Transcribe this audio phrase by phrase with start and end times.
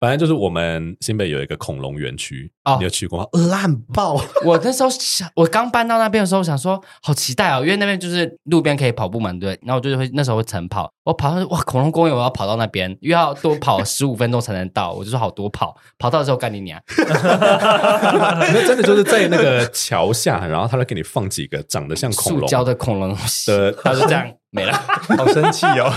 [0.00, 3.26] 反正就是我们新北有一个恐龙园区，哦，你有去过吗？
[3.50, 4.14] 烂爆！
[4.46, 9.58] 我那时候想，我刚搬到那边的时候，我想说好期待哦，因为那边就是路边可以跑步嘛，对。
[9.62, 16.80] 然后我就会那时候会晨跑，我跑到哇恐龙公园，我要跑到那边，又要多跑十五分钟才能到，我就说好多跑，跑到的时候干你娘！
[16.96, 23.16] 那真的就是在那个桥下，然后他会给你放几个长得像恐龙塑胶的恐龙
[23.48, 24.72] 的，他就这样没了，
[25.18, 25.92] 好生气哦。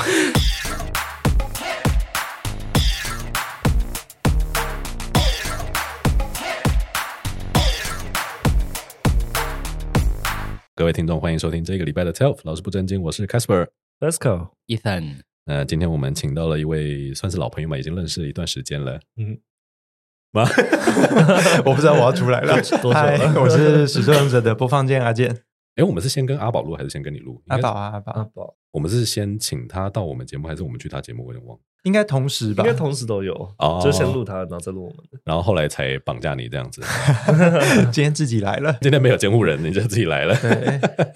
[10.82, 15.18] 各位听众，欢迎收听这个礼拜的 Telf 老师不正经，我是 Casper，Let's go，Ethan。
[15.46, 19.00] 那今天我们请到了一位算是老朋友嘛，已经认识了一段时间了。
[19.16, 19.38] 嗯，
[20.34, 20.42] 妈？
[21.68, 22.56] 我不知道我要出来了。
[22.96, 25.44] 嗨，我是始作俑者的播放键阿健。
[25.76, 27.40] 哎，我们是先跟阿宝录，还是先跟你录？
[27.50, 28.56] 阿宝啊，阿宝，阿宝。
[28.72, 31.28] 我们是先请他到我们节目，还是我们去他节目？
[31.28, 31.64] 我有点忘了。
[31.84, 33.34] 应该同时吧，应该同时都有。
[33.58, 36.82] 哦，就先录他，然后再录我们的，然后后来才绑架你这样子。
[37.92, 40.38] 今天自己来了，今天没有监护人，你就自己来了。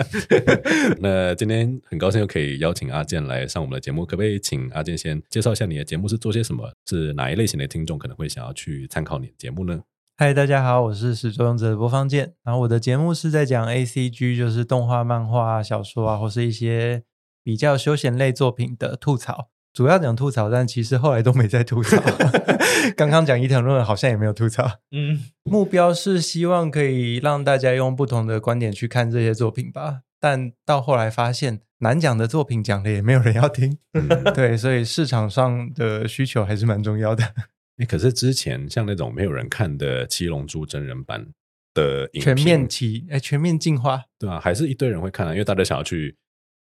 [0.99, 6.71] 那今天很高兴又可以邀请阿健来上我们的节目，可不可以请阿健先介绍一下你的节目是做些什么？
[6.87, 9.81] 是哪一类型的听众可能会想要去参考你的节目呢？
[10.17, 12.33] 嗨，大家好，我是始作俑者的播放键。
[12.43, 17.03] 然后我的节目是在讲 ACG，就是动画、漫画、小说啊，或是一些
[17.43, 19.49] 比较休闲类作品的吐槽。
[19.75, 22.01] 主要讲吐槽，但其实后来都没在吐槽。
[22.95, 24.79] 刚刚讲伊藤润好像也没有吐槽。
[24.91, 30.03] 嗯，目标是希望可以让大家用不同的观点去看这些作品吧。
[30.21, 33.77] 但到后来发现，难讲的作品讲了也没有人要听。
[33.91, 37.25] 嗯、对，所以市场上的需求还是蛮重要的。
[37.79, 41.27] 欸、可是之前像那种没有人看的《七龙珠》真人版
[41.73, 46.15] 的影全面起、欸，全面进化，对啊，还是一堆人会看啊，因为大家想要去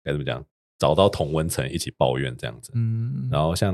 [0.02, 0.42] 该怎么讲，
[0.82, 2.72] 找到同温层一起抱怨这样子。
[2.74, 3.72] 嗯，然后像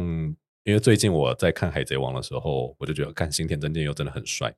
[0.64, 4.54] 因为最近我在看《海贼王》的时候，我就觉得看新田真剑又真的很帅，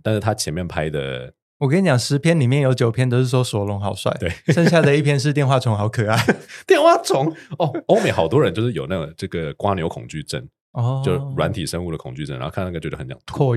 [0.00, 6.16] 但是他前面拍的，我跟你讲，十篇里面有九篇都是说索隆好帅，对，剩下的一篇是电话虫好可爱，
[6.68, 10.48] 电话虫哦，欧美好多人就是有那个这个瓜牛恐惧症。
[10.72, 13.56] 哦，就软体生物的恐惧症，然后看那个觉得很想吐。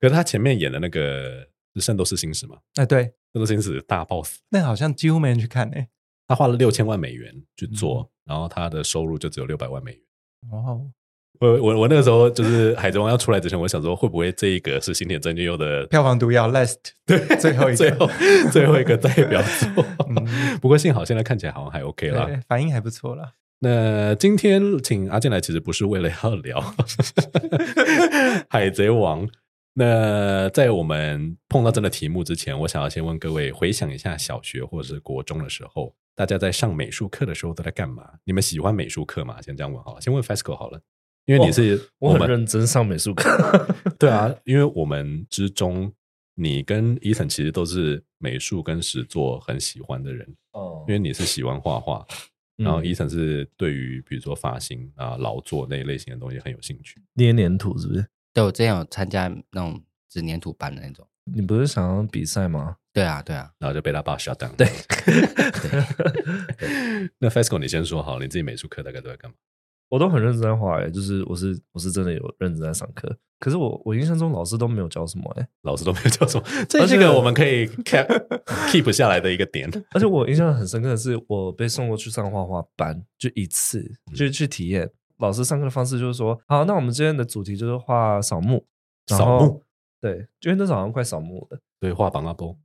[0.00, 1.40] 可是他前面演的那个是
[1.80, 2.56] 《圣斗士星矢》嘛？
[2.74, 5.88] 哎，对，《圣斗士星矢》大 boss，那好像几乎没人去看诶。
[6.28, 10.00] 他花了六千万美元去做，嗯、然后他的收入就只有六百万美元。
[10.50, 10.90] 哦，
[11.38, 18.10] 我我我那个时候就是《海贼王》要出来之前，我想说会不会这一个是新田真剑佑的票房毒药？Last， 对，最后一个，最后
[18.50, 19.84] 最后一个代表作。
[20.10, 23.34] 嗯、 不过幸好现在看起来好像还 OK 啦，反应还不错啦。
[23.60, 26.74] 那今天请阿健来，其实不是为了要聊
[28.48, 29.28] 海贼王。
[29.78, 38.10] 那在我们碰到这个题目之前，我想要先问各位，回想一下小学或者是国中的时候，大家在上美术课的时候都在干嘛？
[38.24, 39.40] 你们喜欢美术课吗？
[39.42, 40.80] 先这样问好了，先问 FESCO 好了，
[41.26, 43.28] 因为你是我，我很认真上美术课。
[44.00, 45.92] 对啊，因为我们之中，
[46.36, 52.06] 你跟 Ethan 其实都是美术跟实作很喜欢的人哦，因为你是喜欢画画。
[52.56, 58.06] 然后 Ethan 是对于比如说发型啊、劳作那一类型的东西很有兴趣，捏黏土是不是？
[58.36, 61.08] 对，我之前有参加那种纸粘土班的那种。
[61.24, 62.76] 你不是想要比赛吗？
[62.92, 64.54] 对啊，对啊，然后就被他爸 shut down。
[64.56, 64.68] 对，
[67.18, 69.36] 那 FESCO 你先说好，你自己美术课大概都在干嘛？
[69.88, 73.16] 我都很认真在画，哎，就是我是我是真的有认真在上课。
[73.38, 78.06] 可是我我印象中老师都没有教什么，哎，老师都没有教什么，这是个我们可以 keep
[78.70, 79.66] keep 下来的一个点。
[79.92, 84.90] 而且我印象很深刻的是，我被送过去上画画班，就一次，就是去体验。
[85.18, 88.64] 老师上课的方式就是说，好，那我们今天的主题就是画扫墓，
[89.06, 89.62] 扫墓，
[90.00, 92.56] 对，因为那时候好像快扫墓了，对，画榜阿波，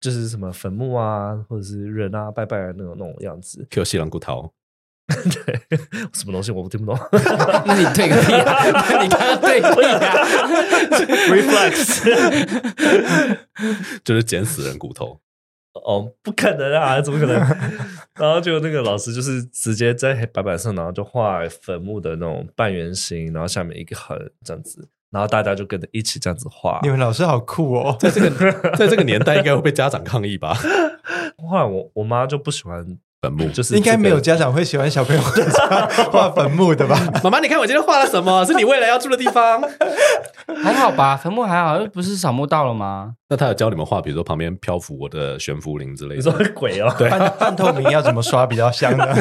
[0.00, 4.52] 就是什么坟墓啊，或者是人啊拜拜的那种那种样子，Q 西兰骨头。
[5.06, 5.60] 对，
[6.12, 6.98] 什么东西我听不懂。
[7.64, 8.58] 那你对个屁啊！
[9.00, 10.00] 你刚刚对个屁啊
[11.30, 11.78] ！Reflex
[14.02, 15.20] 就是捡死人骨头。
[15.84, 17.00] 哦，不可能啊！
[17.00, 17.36] 怎么可能？
[18.14, 26.80] 然后就那个老师就是直接在黑白板上，然后就画坟墓的那种半圆形，然后下面一个横这样子，然后大家就跟着一起这样子画。
[26.82, 27.96] 你们老师好酷哦！
[28.00, 30.54] 在这个在这个年代，应该会被家长抗议吧？
[31.48, 32.98] 后来我我妈就不喜欢。
[33.26, 35.20] 坟墓就是应该没有家长会喜欢小朋友
[36.12, 36.96] 画坟墓的吧？
[37.24, 38.44] 妈妈，你看我今天画了什么？
[38.46, 39.60] 是你未来要住的地方？
[40.62, 43.14] 还好吧，坟墓还好，又不是扫墓到了吗？
[43.28, 46.16] 那他有教你们画，比如说旁边漂浮我的悬浮灵之类的。
[46.16, 46.94] 你说鬼哦？
[46.96, 49.04] 对，半透明要怎么刷比较香呢？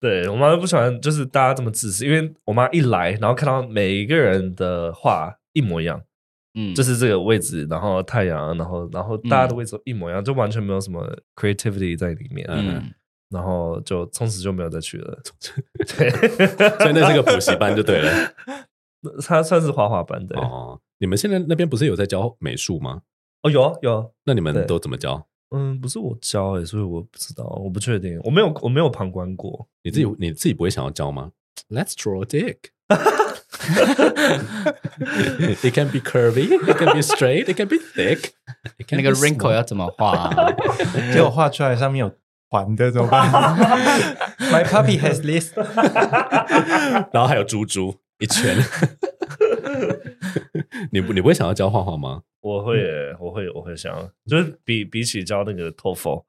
[0.00, 6.00] 对，我妈都不喜欢，就是大家这么自私，因为我妈一来，然后看到每一个人的画一模一样。
[6.56, 11.06] 嗯，就是这个位置，然后太阳，然后然后大家的位置都一模一样，嗯、就完全没有什么
[11.36, 12.46] creativity 在里面。
[12.50, 12.90] 嗯，
[13.30, 15.20] 然后就从此就没有再去了。
[15.96, 16.10] 对，
[16.78, 18.32] 所以那是个补习班就对了。
[19.24, 20.80] 他算是画画班的哦。
[20.98, 23.02] 你们现在那边不是有在教美术吗？
[23.42, 24.12] 哦，有有。
[24.24, 25.26] 那你们都怎么教？
[25.50, 29.68] 嗯，不是我教诶，所以我不知道，我不确定，我没有我没有旁观过。
[29.82, 31.30] 你自己你自己不会想要教吗？
[31.68, 32.56] Let's draw a dick.
[35.62, 38.30] It can be curvy, it can be straight, it can be thick.
[38.90, 40.52] 那个 wrinkle 要怎么画啊？
[41.12, 42.12] 结果画出来上面有
[42.48, 43.30] 环的怎么办？
[44.50, 45.52] My puppy has this。
[47.12, 48.56] 然后还有猪猪一圈。
[50.90, 52.22] 你不你不会想要教画画吗？
[52.40, 52.78] 我会，
[53.20, 53.92] 我会，我会想，
[54.26, 56.24] 就是比比起教那个 TOEFL，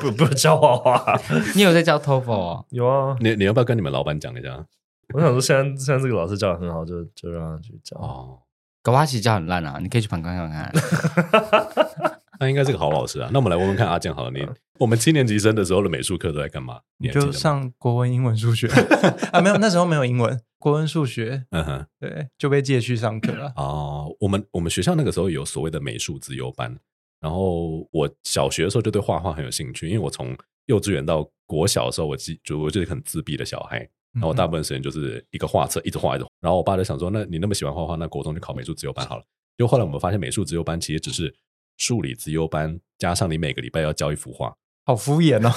[0.00, 1.20] 不不教画画。
[1.54, 2.64] 你有在教 TOEFL 啊？
[2.70, 3.16] 有啊。
[3.20, 4.64] 你你要不要跟你们老板讲一下？
[5.12, 7.96] 我想说，现在现在这个老师教的很好，就就让他去教。
[7.98, 8.38] 哦，
[8.82, 10.72] 搞不好其实教很烂啊，你可以去旁观看看。
[12.40, 13.30] 那应该是个好老师啊。
[13.32, 14.44] 那我们来问问看阿健好了，你
[14.80, 16.80] 我们七年级生的时候的美术课都在干嘛？
[16.98, 18.66] 你就上国文、英文、数学
[19.30, 19.40] 啊？
[19.40, 20.40] 没有，那时候没有英文。
[20.58, 23.52] 国文、数学，嗯哼，对，就被借去上课了。
[23.54, 26.74] 哦，我们我们学校那个时候有所谓的美术自由班，
[27.20, 30.34] 然后我小学的时候就对画画很有兴趣，因为我从
[30.64, 39.24] 幼稚园到国小的时候，我记就我就是很自闭的小孩，然后我大部分时间就是一个画册一直画一直画，然后我爸就想说，那你那么喜欢画画，那国中就考美术自由班好了。
[39.58, 41.34] 就后来我们发现，美术自由班其实只是
[41.76, 45.52] 数理自由班加上你每个礼拜要交一幅画，好敷衍哦。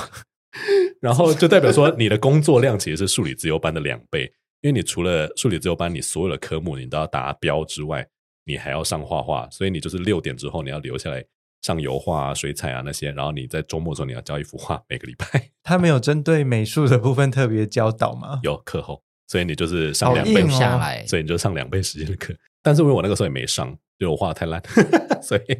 [1.02, 4.32] 然后就代表说，你的工作量其实是数理自由班的两倍。
[4.62, 8.08] 因为你除了数理自由班，你所有的科目你都要达标之外，
[8.44, 11.24] 你还要上画画，所以你就是六点之后你要留下来
[11.62, 15.50] 上油画啊、水彩啊那些，然后你在周末的时候你要交一幅画，每个礼拜。
[15.64, 18.40] 他没有针对美术的部分特别教导吗？
[18.44, 22.36] 有课后，所以你就是上两倍下来，所以你就上两倍时间的课。
[22.62, 24.62] 但是因为我那个时候也没上，就我画的太烂，
[25.22, 25.58] 所以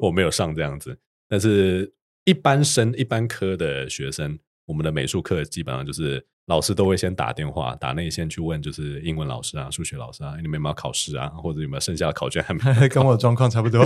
[0.00, 0.98] 我没有上这样子。
[1.28, 1.92] 但是
[2.24, 6.26] 一般生一般科的学生，我们的美术课基本上就是。
[6.46, 12.60] 老师都会先打电话打内线去问，就是英文老师啊、数学老师啊，你们有没有考试啊，或者有没有剩下的考卷还没？
[12.88, 13.84] 跟我状况差不多，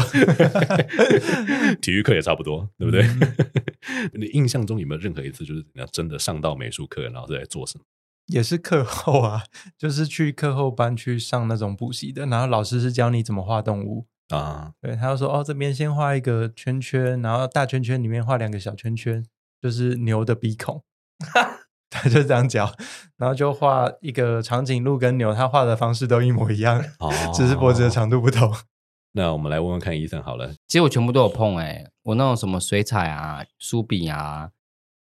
[1.83, 3.03] 体育课也差不多，对不对？
[3.03, 7.85] 嗯、 你印象中有没有任何一次就是你要真的上到美术课，然后在做什么？
[8.29, 9.45] 也是课后啊，
[9.77, 14.73] 就是去课后班去上那种补习的，然后老师是教你怎么画动物啊。
[14.81, 19.23] 对，他就说哦，这边先画一个圈圈，然后大圈圈里面画两个小圈圈，
[19.61, 20.83] 就是牛的鼻孔。
[21.95, 22.69] 他就这样教，
[23.17, 28.53] 然后就画一个长颈鹿跟牛，他画的方式都一模一样，哦、只是脖子的长度不同。
[29.13, 30.53] 那我们来问问看，医生好了。
[30.67, 34.51] 其实我全部都有碰哎、欸，我那种什么水彩啊、书笔啊、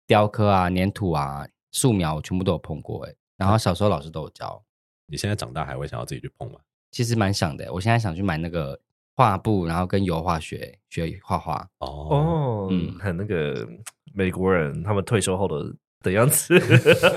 [0.07, 3.17] 雕刻啊、粘土啊、素描，我全部都有碰过哎、欸。
[3.35, 4.63] 然后小时候老师都有教。
[5.07, 6.59] 你现在长大还会想要自己去碰吗？
[6.91, 8.79] 其实蛮想的、欸，我现在想去买那个
[9.13, 11.67] 画布，然后跟油画学学画画。
[11.79, 13.67] 哦，嗯，很那个
[14.13, 15.75] 美国人他们退休后的。
[16.01, 16.57] 的样子，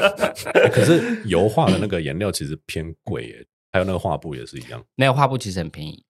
[0.73, 4.82] 可是油画的那个颜料其实偏贵耶，还有那个画布也是一样。
[4.97, 6.05] 那个画布其实很便宜，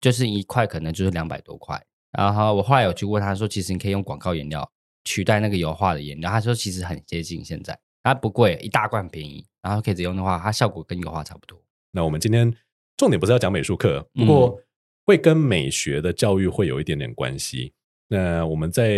[0.00, 1.82] 就是一块可能就是两百多块。
[2.12, 4.68] 然后我后来有去问他说，其实你可以用广告颜料
[5.04, 11.60] 取代那个油画的颜料，他说其实很接近现在，它不贵，一大罐便宜，然后可以直接用的话，它效果跟油画差不多。
[11.92, 12.52] 那我们今天
[12.96, 14.60] 重点不是要讲美术课，不过
[15.06, 17.72] 会跟美学的教育会有一点点关系。
[18.12, 18.90] 那我们在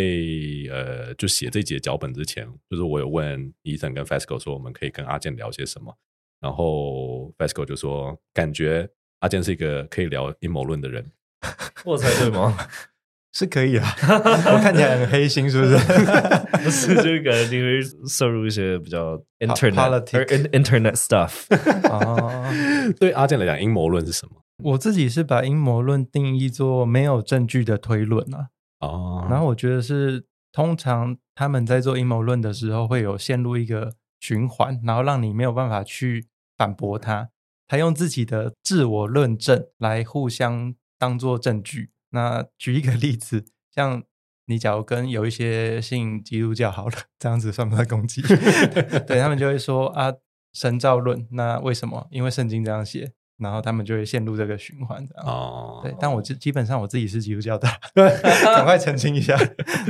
[0.70, 5.94] 呃，就写这节脚本之前，就是我有问 Ethan 跟 Fasco 说，我们可以跟阿健聊些什么。
[6.41, 8.88] 然后 Fasco 就说，感觉
[9.21, 11.12] 阿健是一个可以聊阴谋论的人。
[11.85, 12.57] 我猜对吗？
[13.35, 13.87] 是可以啊。
[14.00, 15.76] 我看起来很黑心，是不是？
[16.64, 20.04] 不是，就是感觉你会摄入一些比较 internet
[20.50, 21.47] internet stuff。
[21.90, 22.50] 啊，
[22.99, 24.42] 对阿健来讲，阴谋论是什么？
[24.64, 28.49] 我自己是把阴谋论定义做没有证据的推论啊。
[28.82, 36.26] 哦，然后我觉得是通常他们在做阴谋论的时候，会有陷入一个循环，然后让你没有办法去
[36.58, 37.30] 反驳他。
[37.68, 41.90] 他用自己的自我论证来互相当做证据。
[42.10, 44.02] 那举一个例子，像
[44.46, 48.20] 你假如跟有一些信基督教好了，这样子算不算攻击？
[49.06, 50.12] 对，他们就会说啊，
[50.52, 52.08] 神造论，那为什么？
[52.10, 53.12] 因为圣经这样写。
[53.42, 55.80] 然后他们就会陷入这个循环，这样哦。
[55.82, 59.37] 对，但我基基本上我自己是基督教的，赶快澄清一下，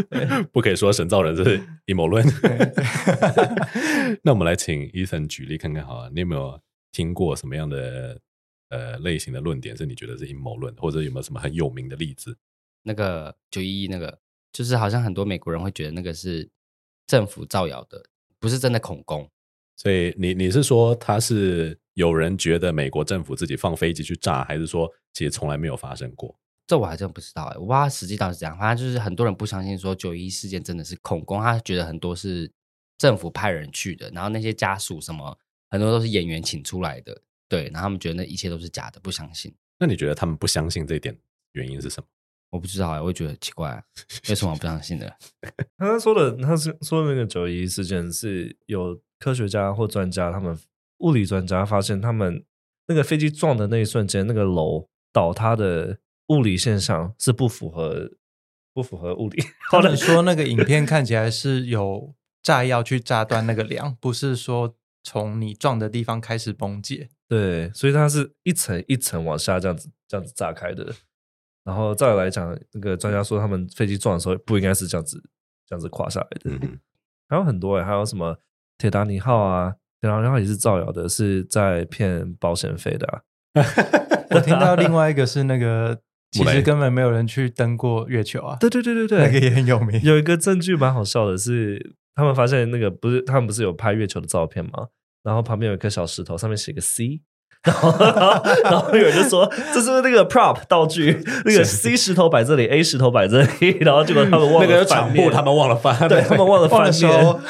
[0.50, 2.26] 不可以说神造人是阴谋论。
[4.24, 6.58] 那我们来请 Ethan 举例看看，好了，你有没有
[6.90, 8.18] 听过什么样的
[8.70, 12.36] 呃类型的论点是你觉得是阴谋论，或者有没有什么很有名的例子？
[12.82, 14.18] 那个九一一那个，
[14.52, 16.48] 就是好像很多美国人会觉得那个是
[17.06, 18.02] 政府造谣的，
[18.40, 19.30] 不是真的恐攻。
[19.76, 21.78] 所以你你是说他是？
[21.94, 26.38] 有人觉得美国政府自己放飞机去炸，还是说其实从来没有发生过？
[26.66, 28.56] 这我还真不知道哎，我不知道实际到底是怎样。
[28.56, 32.50] 反正就是很多人不相信说九一事件真的是恐攻，他觉得很多是
[32.96, 35.36] 政府派人去的，然后那些家属什么
[35.70, 39.52] 很多都是演员请出来的，对，然后他们觉得那一切都是假的，不相信。
[39.78, 41.14] 那你觉得他们不相信这一点
[41.52, 42.06] 原因是什么？
[42.50, 43.82] 我不知道哎，我也觉得奇怪，
[44.28, 45.14] 为什么我不相信的？
[45.76, 50.56] 他说的，他是说的那个九一事件是有科学家或专家，他们
[51.02, 52.44] 物理专家发现他们
[52.86, 55.98] 那个飞机撞的那一瞬间，那个楼倒塌的。
[56.28, 58.10] 物理现象是不符合
[58.72, 59.42] 不符合物理。
[59.70, 67.10] 他们说那个影片看起来是有炸药去炸断那个梁，不是说从你撞的地方开始崩解。
[67.28, 70.94] 对，所以它是一层一层往下这样子这样子炸开的。
[71.64, 75.22] 然后再来讲，那个专家说他们飞机撞的时候不应该是这样子
[75.66, 76.50] 这样子垮下来的。
[76.62, 76.78] 嗯、
[77.28, 78.38] 还有很多哎，还有什么
[78.78, 83.22] 铁达尼号啊，铁达尼号也是造谣的，是在骗保险费的、啊。
[84.36, 85.98] 我听到另外一个是那个。
[86.32, 88.56] 其实根本没有人去登过月球啊！
[88.58, 90.00] 对对对对对，那个也很有名。
[90.00, 94.88] 有一个证据蛮好笑的是，他们发现那个不是他们不是有拍月球的照片吗？
[95.22, 97.20] 然后旁边有一颗小石头，上面写个 C，
[97.64, 97.90] 然后
[98.64, 101.22] 然后有人就说这是不是那个 prop 道具？
[101.44, 107.40] 那个 C 石头摆这里，A 石头摆这里，然后结果他们忘了那个场布，他们忘了翻，对他们忘了 翻说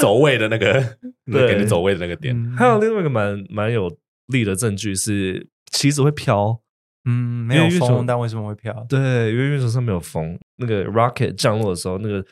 [0.00, 0.74] 走位的那个，
[1.32, 2.34] 对，给你走位的那个点。
[2.56, 3.90] 还有另外一个蛮蛮有
[4.26, 6.60] 力的证据是，旗子会飘。
[7.06, 8.72] 嗯，没有风，但为什么会飘？
[8.88, 8.98] 对，
[9.30, 12.24] 因为月球上没有风，那个 rocket 降落的时候，那个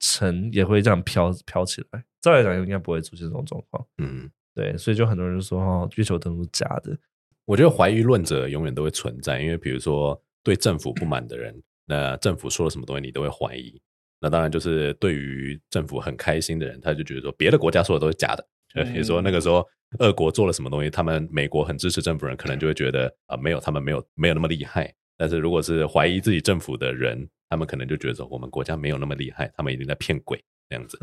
[0.00, 2.02] 尘也会这样飘飘起来。
[2.20, 3.82] 照来讲，应该不会出现这种状况。
[3.96, 4.28] 嗯，
[4.58, 6.98] 对，所以就很多人就说，哦，月球登陆是假的。
[7.44, 11.54] 我觉得怀疑论者永远都会存在，因为比如说对政府不满的人，
[11.86, 13.80] 那政府说了什么东西，你都会怀疑。
[14.20, 18.44] 那当然就是对于政府很开心的人，他就觉得说别的国家说的都是假的。
[18.74, 19.64] 就比如说那个时候。
[20.00, 20.90] 俄国做了什么东西？
[20.90, 24.94] 他们美国很支持政府人，可能就会觉得啊、呃，没有他们没有没有那么厉害。
[25.16, 30.38] 但是如果是怀疑自己政府的人，他们可能就觉得说，我们国家没有那么厉害，他们一定在骗鬼
[30.68, 30.98] 这样子。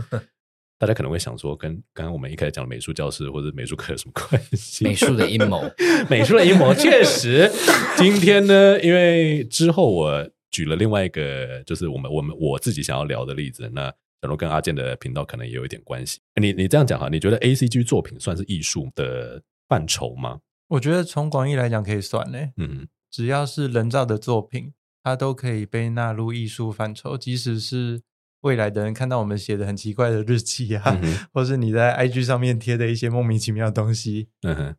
[0.77, 4.83] 大家可能会想说，跟刚刚我们一开始讲的美术教室或者美术课有什么关系？
[4.83, 5.63] 美术的阴谋，
[6.09, 7.51] 美术的阴谋，确实。
[7.97, 13.93] 今天呢，因为之后我举了另外一个，就是我们我们我自己想要聊的例子，那。
[14.21, 16.19] 可能跟阿健的频道可能也有一点关系。
[16.41, 20.39] 你你这样讲哈，你觉得 A C G 作品算是艺术的范畴吗？
[20.69, 22.51] 我觉得从广义来讲可以算嘞。
[22.57, 27.15] 嗯，只要是人造的作品，它都可以被纳入艺术范畴。
[27.15, 28.01] 即使是
[28.45, 34.27] 未来的人看到我们写的很奇怪的日记啊，嗯、 或是你在 I G 上面贴的一些莫名其妙的东西，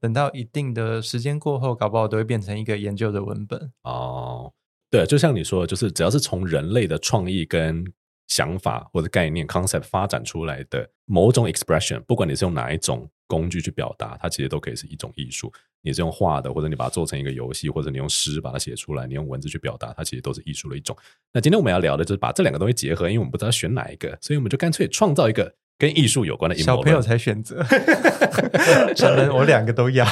[0.00, 3.72] 等到一定的时间过后，搞不好都会变成一个研究的文本。
[3.82, 4.52] 哦，
[4.88, 7.84] 对，就像你说的，就是只要是从人类的创意跟
[8.28, 15.52] 想法或者概念 concept 发展出来的某种 expression，不管你是用哪一种工具去表达，它其实都可以是一种艺术。
[15.82, 20.96] 你是用画的，或者你把它做成一个游戏，或者你用诗把它写出来，你用文字去表达，它其实都是艺术的一种。
[21.32, 26.56] 那今天我们要聊的就是把这两个东西结合，因为我们不知道选哪一个，所以我们就干脆创造一个跟艺术有关的。
[26.56, 27.62] 小朋友才选择，
[28.96, 30.04] 成人我两个都要。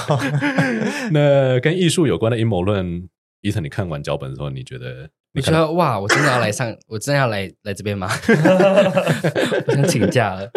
[1.11, 3.09] 那跟艺术有关的阴谋论
[3.42, 5.11] ，Ethan，你看完脚本的时候，你觉得？
[5.36, 8.08] 你说哇，我真的要来上， 我真的要来来这边吗？
[9.66, 10.48] 我想请假了。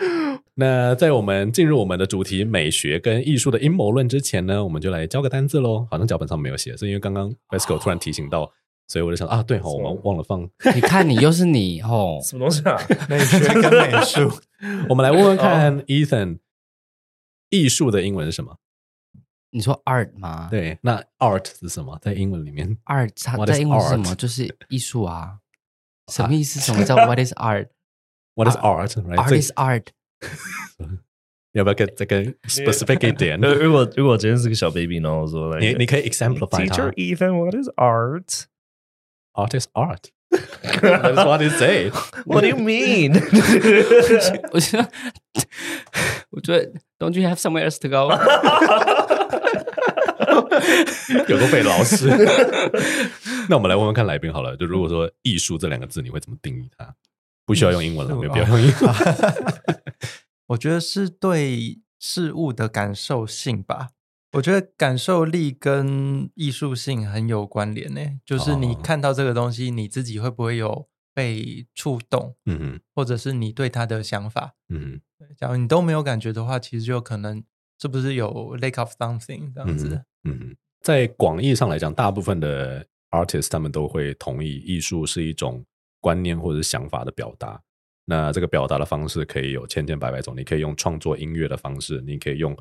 [0.56, 5.86] 那在我们进入我们的主题美学跟艺术的阴谋论之前呢，我们就来教个单字喽。
[5.90, 8.50] 好像脚本上没有写，是因为刚刚 Vesco 突然提醒到，
[8.88, 10.48] 所以我就想啊，对哦，我们忘了放。
[10.74, 12.80] 你看你又是你哦，什么东西啊？
[13.10, 14.30] 美学跟美术，
[14.88, 16.38] 我们来问问看，Ethan，
[17.50, 18.56] 艺术的英文是什么？
[19.51, 20.47] 你说 art 吗？
[20.51, 21.97] 对，那 art 是什么？
[22.01, 24.13] 在英文里面，art 它在英文是什么？
[24.15, 25.39] 就是艺术啊。
[26.11, 26.59] 什么意思？
[26.59, 29.87] 什么叫 What is art？What is art？Art is art。
[31.53, 33.39] 要不要再再更 specific 一点？
[33.39, 36.75] 如果如果今天是个小 baby，然后说，你你可以 exemplify 它。
[36.75, 43.15] Teacher Ethan，What is art？Art is art。That's what you say。What do you mean？
[44.51, 44.91] 我觉得，
[46.29, 48.09] 我觉得，Don't you have somewhere else to go？
[51.28, 52.08] 有个被老师。
[53.48, 56.94] 那我们来问问看来宾好了，就如果说“艺术”这两个字，你会怎么定义它？
[57.44, 58.94] 不需要用英文了，没有必要用英文。
[60.48, 63.90] 我觉得是对事物的感受性吧。
[64.32, 68.00] 我觉得感受力跟艺术性很有关联呢。
[68.24, 72.36] 就是你看到这个东西，你自己会不会有被触动？
[72.46, 74.54] 嗯嗯，或者是你对它的想法？
[74.68, 77.42] 嗯嗯，假如你都没有感觉的话，其实就可能。
[77.80, 79.88] 是不是有 lack of something 这样子？
[79.88, 85.64] 嗯，嗯，在广义上来讲，大部分的 artist 他们都会同意，艺术是一种
[86.00, 87.60] 观念或者是想法的表达。
[88.04, 92.56] 那这个表达的方式可以有千千百百种，你可以用创作音乐的方式，你可以用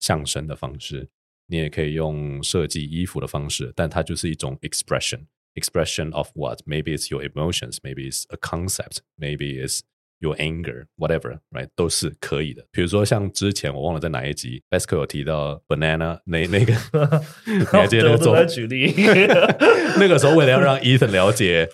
[0.00, 1.08] 相声的方式，
[1.46, 5.26] 你也可以用设计衣服的方式，但它就是一种 expression。
[5.54, 6.60] expression of what?
[6.66, 9.80] Maybe it's your emotions, maybe it's a concept, maybe it's
[10.20, 11.68] your anger, whatever, right？
[11.74, 12.64] 都是可以的。
[12.70, 16.72] 比如说像之前我忘了在哪一集，Basco 有提到 banana 那那个，
[17.46, 18.92] 你还记得那个做举例？
[19.98, 21.68] 那个时候为了要让 Ethan 了解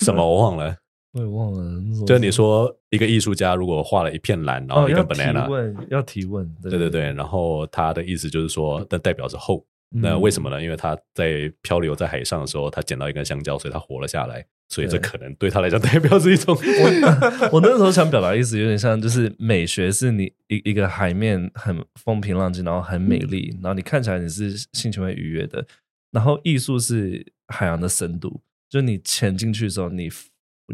[0.00, 0.76] 什么，我忘了。
[1.14, 9.62] 我也忘了，就是你说一个艺术家如果画了一片蓝，然后一个 banana，、哦、要提问，要提问，对对，对然后他的意思就是说，那代表着 hope。
[9.94, 10.62] 那为什么呢？
[10.62, 14.44] 因为他在漂流在海上的时候，他捡到一根香蕉，所以他活了下来。
[14.68, 17.50] 所以这可能对他来讲 代表是一种我。
[17.52, 25.66] 我那时候想表达的意思有点像，就是美学是你一一个海面很风平浪静，然后很美丽，然后你看起来你是心情会愉悦的。
[26.10, 30.08] 然后艺术是海洋的深度，就是你潜进去的时候，你。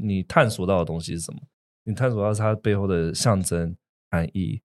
[0.00, 1.40] 你探索到的东西是什么？
[1.82, 3.74] 你探索到它背后的象征
[4.10, 4.60] 含义。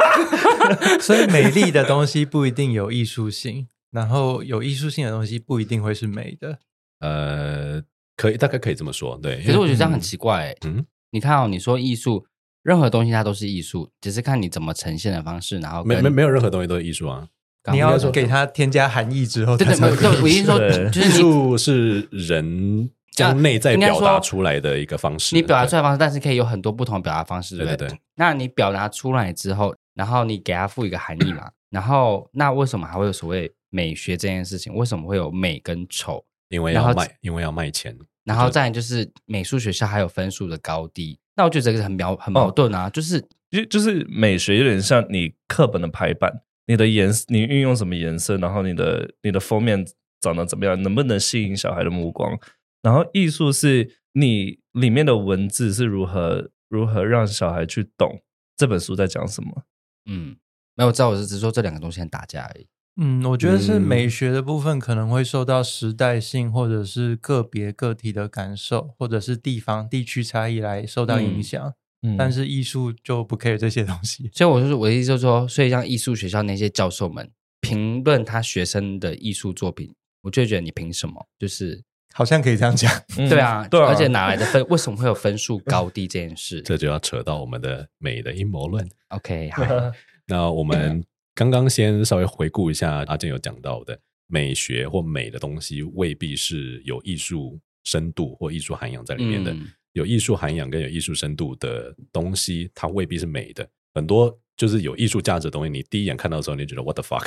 [1.00, 6.58] 所以美丽的东西不一定有艺术性，然后有艺术性的东西不一定会是美的。
[7.00, 7.82] 呃。
[8.20, 9.42] 可以，大概可以这么说，对。
[9.42, 12.26] 可是我觉得这样很奇怪、欸，嗯，你看哦，你说艺术，
[12.62, 17.26] 任何东西它都是艺术，只是看你怎么呈现的方式，然后没没没有任何东西都是艺术啊。
[17.72, 20.58] 你要给它添加含义之后，对对对，我意思说，
[20.90, 25.34] 就是艺术是人将内在表达出来的一个方式。
[25.34, 27.76] 你表达出来方式，但是可以有很多不同的表达方式，对不对？
[27.76, 28.00] 对对对。
[28.16, 31.50] 那你表达出来之后，然后你给它赋一个含义嘛？
[31.70, 34.74] 然后那为什么还会有所谓美学这件事情？
[34.74, 36.22] 为什么会有美跟丑？
[36.48, 37.96] 因为要卖，因为要卖钱。
[38.24, 49.84] 然后再来就是美术学校还有分数的高低，那我觉得这个很矛很矛盾啊，哦、就是就就是美学有点像你课本的排版，你的颜色你运用什么颜色，然后你的你的封面
[50.20, 52.38] 长得怎么样，能不能吸引小孩的目光？
[52.82, 58.22] 然后艺术是你里面的文字是如何如何让小孩去懂
[58.56, 59.64] 这本书在讲什么？
[60.06, 60.36] 嗯，
[60.74, 62.66] 没有，知道我是只说这两个东西很打架而已。
[62.96, 71.72] 嗯，我觉得是美学的部分可能会受到时代性，或者是个别个体的感受，或者是地方地区差异来受到影响。
[72.02, 74.28] 嗯，但是艺术就不 care 这些东西。
[74.34, 81.26] 所以我就是我的意思就是说，所以像艺术学校那些教授们评论他学生的艺术作品，我就觉得你凭什么？
[81.38, 82.92] 就是 好像可以这样讲。
[83.16, 84.62] 嗯，对啊，对啊，而且哪来的分？
[84.68, 86.60] 为什么会有分数高低这件事？
[86.62, 88.86] 这就要扯到我们的美的阴谋论。
[89.08, 89.64] OK，好，
[90.26, 91.02] 那我们。
[91.40, 99.50] 刚刚先稍微回顾一下，阿健有讲到的美学或美的东西，未必是有艺术深度或艺术涵养在里面的。
[99.50, 103.66] 嗯、有艺术涵养跟有艺术深度的东西，它未必是美的。
[103.94, 107.26] 很多就是有艺术价值的东西，你第一眼看到的时候，你觉得 What the fuck？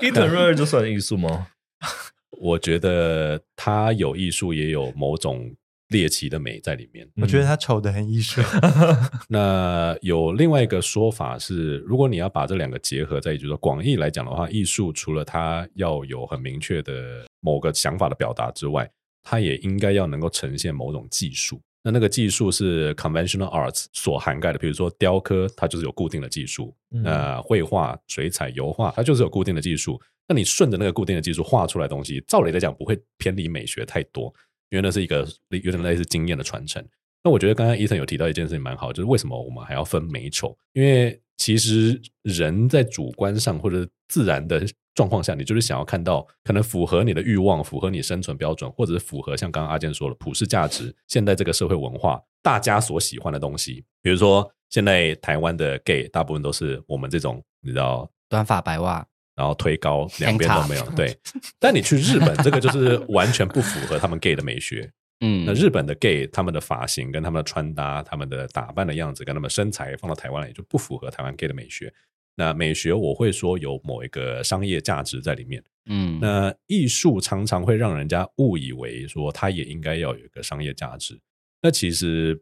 [0.00, 1.48] 伊藤润二就算艺术吗？
[2.40, 5.54] 我觉得他有艺术，也有某种。
[5.88, 8.40] 猎奇的美在里面，我觉得他丑的很艺术。
[9.28, 18.90] 那有另外一个说法是，如果你要把这两个结合在一起，就是说广义来讲的话，艺术除了它要有很明确的某个想法的表达之外，
[19.22, 21.60] 它也应该要能够呈现某种技术。
[21.84, 30.00] 那那个技术是 conventional arts 所涵盖的，比如说雕刻，它就是有固定的技术；那绘画、水彩、油画，它就是有固定的技术。
[30.26, 34.34] 那你顺着那个固定的技术画出来的东西，照理来讲不会偏离美学太多。
[34.70, 36.84] 因为那是一个有点类似经验的传承。
[37.22, 40.56] 那我觉得刚刚 Ethan 有提到一件事情蛮好，就是为什么我们还要分美丑？
[40.74, 53.84] 因为其实人在主观上或者自然的状况下，你就是想要看到可能符合你的欲望、符合你生存标准，或者是符合像刚刚阿健说的普世价值、现在这个社会文化大家所喜欢的东西。
[54.00, 59.04] 比如说，现在台湾的 gay 大部分都是我们这种，你知道，短发白袜。
[59.36, 61.16] 然后推高两边都没有，对。
[61.58, 64.90] 但你去日本，这个就是完全不符合他们 gay 的美学。
[65.20, 71.92] 嗯，那日本的 gay 他们的发型跟他们的穿搭、他们的打扮的样子跟他们身材放到台湾来就不符合台湾 gay 的美学。
[72.34, 75.62] 那美学我会说有某一个商业价值在里面。
[75.86, 81.18] 嗯，那艺术常常会让人家误以为说它也应该要有一个商业价值。
[81.62, 82.38] 那其实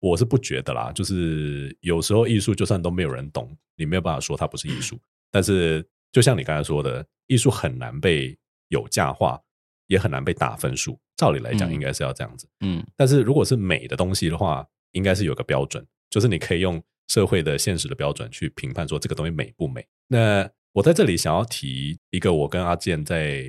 [0.00, 4.98] 我是不觉得啦，就是有时候艺术就算都没有人懂，你没有办法说它不是艺术。
[5.30, 8.34] 但是就像你刚才说的，艺术很难被
[8.68, 9.38] 有价化，
[9.86, 10.98] 也很难被打分数。
[11.14, 12.48] 照理来讲，应该是要这样子。
[12.60, 19.86] 嗯，但是如果是美的东西的话，应该是有个标准，就是你可以用社会的现实的标准去评判说这个东西美不美。
[20.08, 23.44] 那我在这里想要提一个，我跟阿健在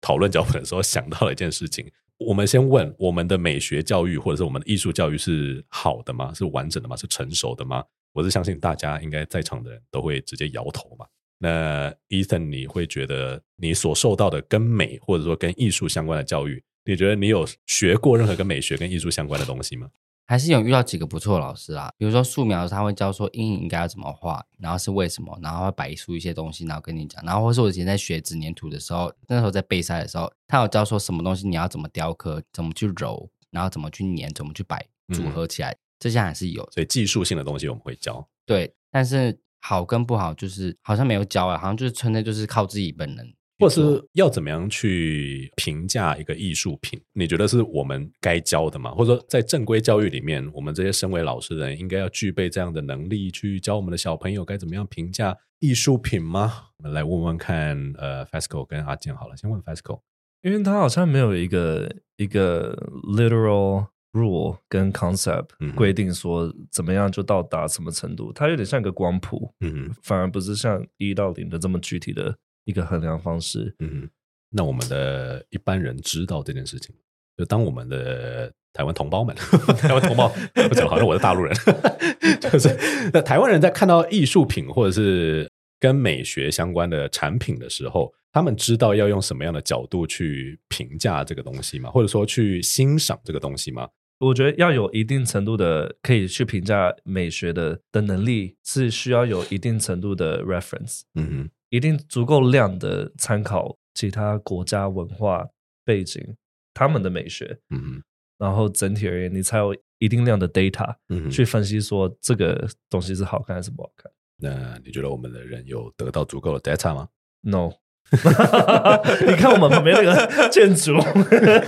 [0.00, 1.86] 讨论脚本的时候想到了一件事情。
[2.16, 6.32] 我们先问：我们的美学教育或者是我们的艺术教育是好的吗？
[6.32, 6.96] 是完整的吗？
[6.96, 7.84] 是成熟的吗？
[8.14, 11.04] 我是相信大家应该在场的人都会直接摇头嘛。
[11.38, 19.88] 那 Ethan，你会觉得你所受到的跟美或者说跟艺术相关的教育，你觉得你有学过任何跟美学跟艺术相关的东西吗？
[20.28, 27.24] 还是有遇到几个不错的老师啊，比如说素描，他会教说阴影应该要怎么画，然后是为什么，然后会摆出一些东西，然后跟你讲。
[27.24, 36.68] 然后或是我以前在学纸粘土的时候，那时候在备赛的时候，他有教说什么东西你要怎么雕刻，怎么去揉，然后怎么去粘，怎么去摆组合起来，嗯、这些还是有。
[36.72, 43.26] 所以技术性的东西我们会教，对，但是好跟不好就是好像没有教啊，好像就是纯粹就是靠自己本能。
[43.58, 47.00] 或者是要怎么样去评价一个艺术品？
[47.14, 48.90] 你觉得是我们该教的吗？
[48.90, 56.52] 或者说，在正规教育里面，我们这些身为老师的人，应该要具备这样的能力，去教我们的小朋友该怎么样评价艺术品吗？
[56.76, 60.00] 我们来问问看，呃，Fasco 跟阿健好了，先问 Fasco，
[60.42, 62.76] 因为他好像没有一个一个
[63.16, 72.36] literal rule 跟 concept 规定说怎么样就到达什么程度，它有点像一个光谱，嗯，反而不是像一到零的这么具体的。
[72.68, 74.10] 一个衡量方式，嗯，
[74.50, 76.92] 那我们的一般人知道这件事情，
[77.36, 79.36] 就当我们的台湾同胞们，
[79.78, 80.26] 台湾同胞
[80.68, 81.54] 不讲，好像我是大陆人，
[82.42, 82.76] 就是
[83.12, 85.48] 那台湾人在看到艺术品或者是
[85.78, 91.88] 跟美学相关的产品的时候，他们知道要用什么样的角度去评价这个东西吗？
[91.92, 93.88] 或者说去欣赏这个东西吗？
[94.18, 101.50] 我觉得要有一定程度的可以去评价美学的的能力，是需要有一定程度的 reference，嗯哼。
[101.70, 105.48] 一定足够量的参考其他国家文化
[105.84, 106.36] 背景，
[106.72, 108.02] 他们的美学，嗯哼，
[108.38, 114.10] 然后整体而言，你才有一定量的 data，嗯哼，去分析说这个东西是好看还是不好看。
[114.38, 117.08] 那你觉得我们的人有得到足够的 data 吗
[117.42, 117.72] ？No，
[119.26, 120.94] 你看我们旁边那个建筑，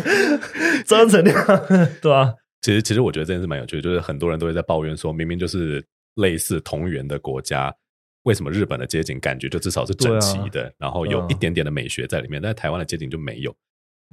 [0.87, 1.67] 装成那样，
[2.01, 2.35] 对啊。
[2.61, 5.85] 其实，其实我觉得这件事蛮有趣的，就是很多人都会在抱怨说，明明就是
[6.17, 7.75] 类似同源的国家。
[8.25, 13.55] 为什么日本的街景感觉就至少是整齐的，啊、然后有一点点的美学在里面，啊、但是台湾的街景就没有？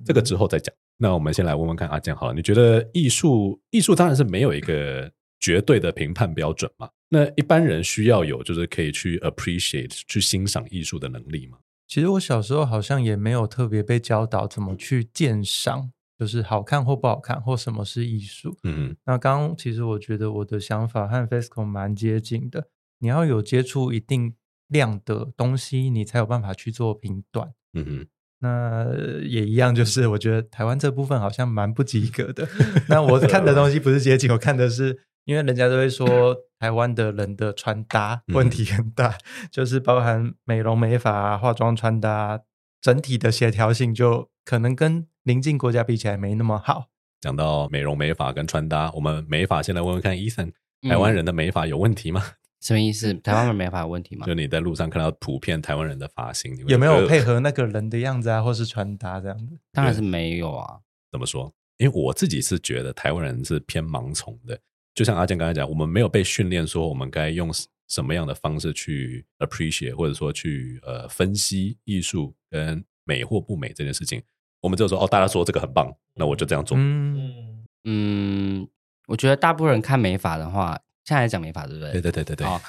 [0.06, 0.74] 这个之后再讲。
[0.74, 6.88] 嗯、那我们先来问问看阿健好了，你觉得艺术艺术当然是没有一个绝对的评判标准嘛？
[7.10, 11.58] 那一般人需要有就是可以去 appreciate 去欣赏艺术的能力吗？
[11.88, 18.58] 其实我小时候好像也没有特别被教导怎么去鉴赏，就是好看或不好看或什么是艺术。
[18.64, 22.68] 嗯，那刚刚其实我觉得我的想法和 FESCO 蛮接近的。
[23.00, 24.34] 你要有接触一定
[24.68, 27.54] 量的东西，你才有办法去做评断。
[27.74, 28.08] 嗯哼，
[28.40, 28.88] 那
[29.22, 32.48] 也一样，就是我觉得台湾这部分好像蛮不及格的。
[32.90, 42.42] 那我看的东西不是街景，我看的是，因为人家都会说 台湾的人的穿搭问题很大，嗯、就是包含美容美发、化妆、穿搭，
[42.82, 46.86] 整体的协调性就可能跟邻近国家比起来没那么好。
[47.20, 50.54] 讲到美容美发跟穿搭，我们美发先来问问看，Ethan，
[50.88, 52.24] 台湾人的美发有问题吗？
[52.26, 53.14] 嗯什么意思？
[53.16, 54.26] 台湾人没法有问题吗？
[54.26, 59.56] 就你在路上看到普遍台湾人的发型，有没有配合那个人的样子啊，或是穿搭这样子？
[59.72, 60.80] 当然是没有啊。
[61.12, 61.54] 怎么说？
[61.78, 64.58] 因为我自己是觉得台湾人是偏盲从的，
[64.96, 67.52] 就像阿健刚才讲，我们没有被训练说我们该用
[67.88, 74.24] 什么样的方式去 appreciate，或者说去呃分析艺术跟美或不美这件事情。
[74.62, 76.76] 我们就说哦，大家说这个很棒，那我就这样做。
[76.80, 78.68] 嗯嗯，
[79.08, 80.80] 我觉得大部分人看美发的话。
[81.08, 81.92] 现在来讲美发，对不对？
[81.92, 82.48] 对对对对对。
[82.48, 82.60] 哦，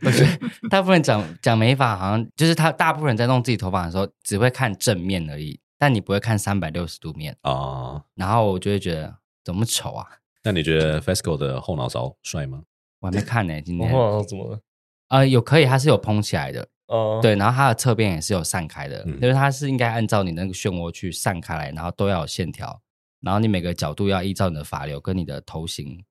[0.00, 0.24] 不是，
[0.70, 8.04] 大部分人讲讲美发，好像就是他大部分人在弄自己头发的时候，只会看正面而已，但你不会看三百六十度面哦。
[8.14, 10.06] 然后我就会觉得怎么丑啊？
[10.42, 12.62] 那你觉得 FESCO 的后脑勺帅吗？
[13.00, 13.90] 我还没看呢，今天。
[13.92, 14.60] 后脑勺怎么了？
[15.08, 17.18] 呃，有可以，它是有蓬起来的哦。
[17.22, 22.80] 对，然后它的侧边也是有散开的，因为它是应该按照你那个漩涡去散开来，然后都要有线条，
[23.20, 26.04] 然后你每个角度要依照你的发流跟你的头型。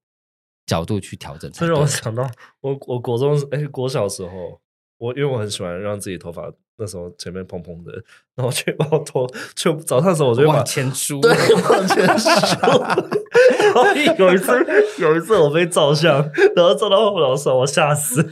[0.66, 2.30] 角度去调整，这让我想到
[2.62, 4.62] 我我国中哎、欸、国小时候，
[5.00, 6.44] 我因为我很喜欢让自己头发
[6.80, 7.92] 那时候前面砰砰的，
[8.36, 12.30] 然后去把我拖，就早上的时候我就往前梳，对，往前梳。
[12.60, 13.86] 然后
[14.18, 14.52] 有一次，
[15.00, 16.16] 有一次我被照相，
[16.56, 18.24] 然后照到后脑勺，我吓死。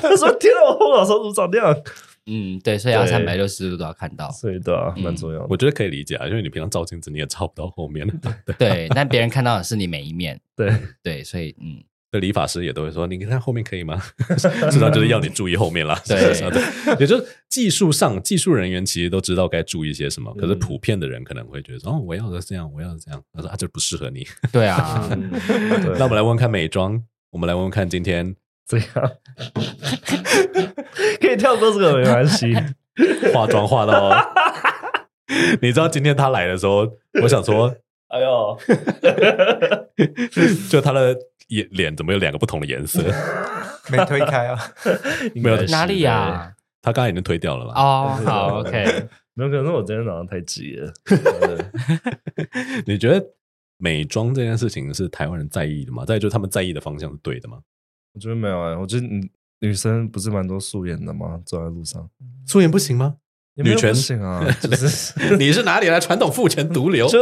[0.00, 1.76] 他说：“天啊，我后脑勺怎么长这样？”
[2.26, 5.46] 嗯，对，所以要三百六十度都要看到，所以对啊，蛮重要的。
[5.50, 8.08] 我觉得可以理解啊，因为你平常照镜子你也照不到后面。
[8.58, 10.40] 对，但别人看到的是你每一面。
[10.56, 11.82] 对对，所以嗯。
[12.12, 14.00] 的理发师也都会说：“你看后面可以吗？”
[14.70, 15.98] 至少就是要你注意后面啦。
[16.06, 16.20] 对，
[17.00, 25.08] 也就是技术上，技术人员其实都知道该注意些什么，可是普遍的人可能会觉得说：“哦，我要的这样，我要的这样。”他说：“啊，这不适合你。”对啊。
[25.98, 28.36] 那我们来问问看美妆，我们来问问看今天
[28.68, 28.86] 这样，
[31.18, 32.54] 可以跳过这个没关系。
[33.32, 34.12] 化妆化到，
[35.62, 36.86] 你知道今天他来的时候，
[37.22, 37.74] 我想说
[38.08, 38.58] ：“哎呦，
[40.68, 41.16] 就他的。”
[41.48, 43.02] 脸脸怎么有两个不同的颜色？
[43.90, 44.58] 没推开啊？
[45.34, 46.54] 没有哪里呀？
[46.80, 47.72] 他刚才已经推掉了嘛？
[47.80, 49.08] 哦， 好，OK。
[49.34, 50.92] 没有可能是我今天早上太急了。
[52.86, 53.24] 你觉得
[53.78, 56.04] 美妆这件事情是台湾人在意的吗？
[56.04, 57.58] 再就是他们在意的方向是对的吗？
[58.14, 58.78] 我觉得没有啊。
[58.78, 59.06] 我觉得
[59.60, 61.40] 女生不是蛮多素颜的吗？
[61.46, 62.08] 走在路上，
[62.46, 63.16] 素颜不行吗？
[63.56, 64.44] 女权行啊？
[64.60, 67.06] 就是 你是哪里来传统父权毒瘤？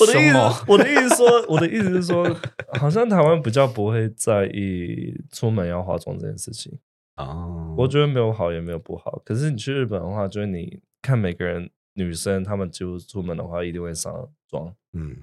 [0.00, 2.36] 我的意思，我的意思说，我的意思是说，
[2.78, 6.72] 好像台湾比较不会在意出门要化妆这件事情
[7.16, 7.74] 哦。
[7.76, 14.12] 我觉得没有好也没有不好，可是你去日本的话，就是你看每个人女生，她们就出门的话一定会上
[14.48, 14.72] 妆。
[14.94, 15.14] 嗯，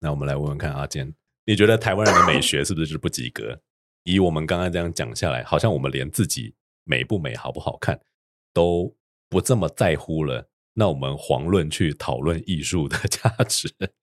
[0.00, 1.14] 那我们来问问看阿坚，
[1.46, 3.60] 你觉得台湾人的美学是不是就是不及格？
[4.02, 6.54] 以我们刚刚这样讲下来，好像我们连自己
[6.88, 8.00] 美不美、好不好看
[8.52, 8.96] 都
[9.28, 10.48] 不这么在乎了。
[10.74, 13.68] 那我们遑论去讨论艺术的 价值，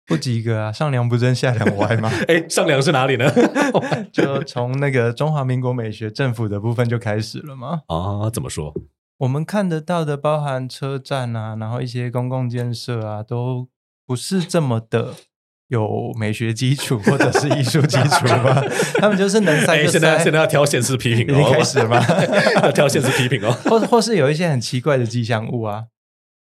[0.05, 0.71] 不及格啊！
[0.71, 2.09] 上梁不正下梁歪吗？
[2.27, 3.31] 哎，上梁是哪里呢？
[4.11, 7.81] 就从那个中华民国美学政府的部分就开始了吗？
[7.88, 8.73] 啊，怎么说？
[9.19, 13.69] 我们看得到的，包含车站啊，然后一些公共建设啊，都
[14.05, 15.13] 不是这么的
[15.69, 18.62] 有美学基础或者是艺术基础吗？
[18.99, 19.91] 他们就是能塞就塞。
[19.93, 22.06] 现在现在要挑现实批评，已经开始了吗？
[22.63, 25.86] 要挑现实批评哦， 或或是有一些很奇怪的吉祥物啊。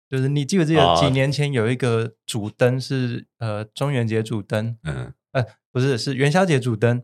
[0.10, 5.14] 就是你记不记得几年前有一个主灯是呃中元节主灯，嗯。
[5.32, 7.02] 呃不是是元宵节主灯，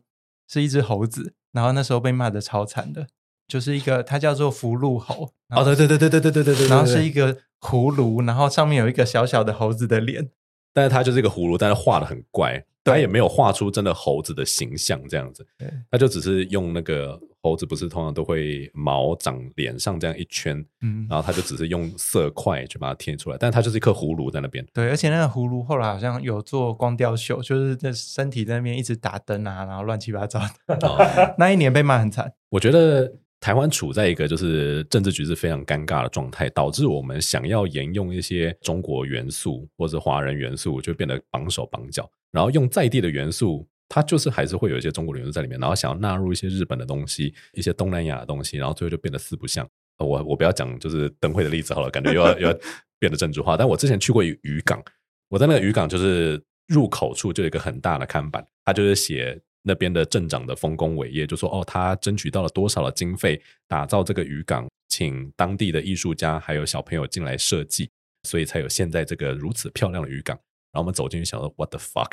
[0.47, 3.07] 是一只猴子，然后那时候被骂的超惨的，
[3.47, 10.29] 就是一个它叫做福禄猴，哦对对对对对对对对对，然后是一个葫芦，然后上面有一个小小的猴子的脸，
[10.73, 15.45] 但是它就是一个葫芦，但是画的很怪，它也没有画出真的猴子的形象这样子，
[15.91, 17.19] 它就只是用那个。
[17.41, 24.67] 猴子不是通常都会毛长脸上这样一圈，嗯，然后他就只是用色块去把它贴出来，但它就是一颗葫芦在那边。
[24.73, 30.75] 对，而且那个葫芦后来好像有做光雕秀，就是在身体在那边一直打灯啊，然后乱七八糟的。
[30.85, 30.99] 哦、
[31.39, 32.33] 那一年被骂很惨。
[32.49, 43.67] 我觉得台湾处在一个就是政治局势非常尴尬的状态，导致我们想要沿用一些中国元素或者华人元素，就变得绑手绑脚，然后用在地的元素。
[43.91, 49.67] 它就是还是会有一些中国的元素在里面，然后想要纳入一些日本的东西，一些东南亚的东西，然后最后就变得四不像。
[49.97, 52.55] 我我不要讲就是灯会的例子好了，感觉又要又要
[52.99, 53.57] 变得政治化。
[53.57, 54.79] 但我之前去过渔港，
[55.27, 67.89] 我在那个渔港就是入口处就有一个很大的看板，它就是写那边的镇长的丰功伟业，就说哦，他争取到了多少的经费打造这个渔港，请当地的艺术家还有小朋友进来设计，
[68.23, 70.37] 所以才有现在这个如此漂亮的渔港。
[70.71, 72.09] 然后我们走进去，想说 What the fuck？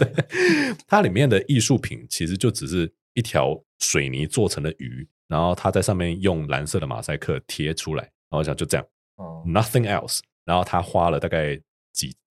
[0.88, 8.86] 它里面的艺术品其实就只是一条水泥做成的鱼，然后它在上面用蓝色的马赛克贴出来，然后我想就这样，
[9.16, 10.20] 哦，nothing else。
[10.44, 11.60] 然后他花了大概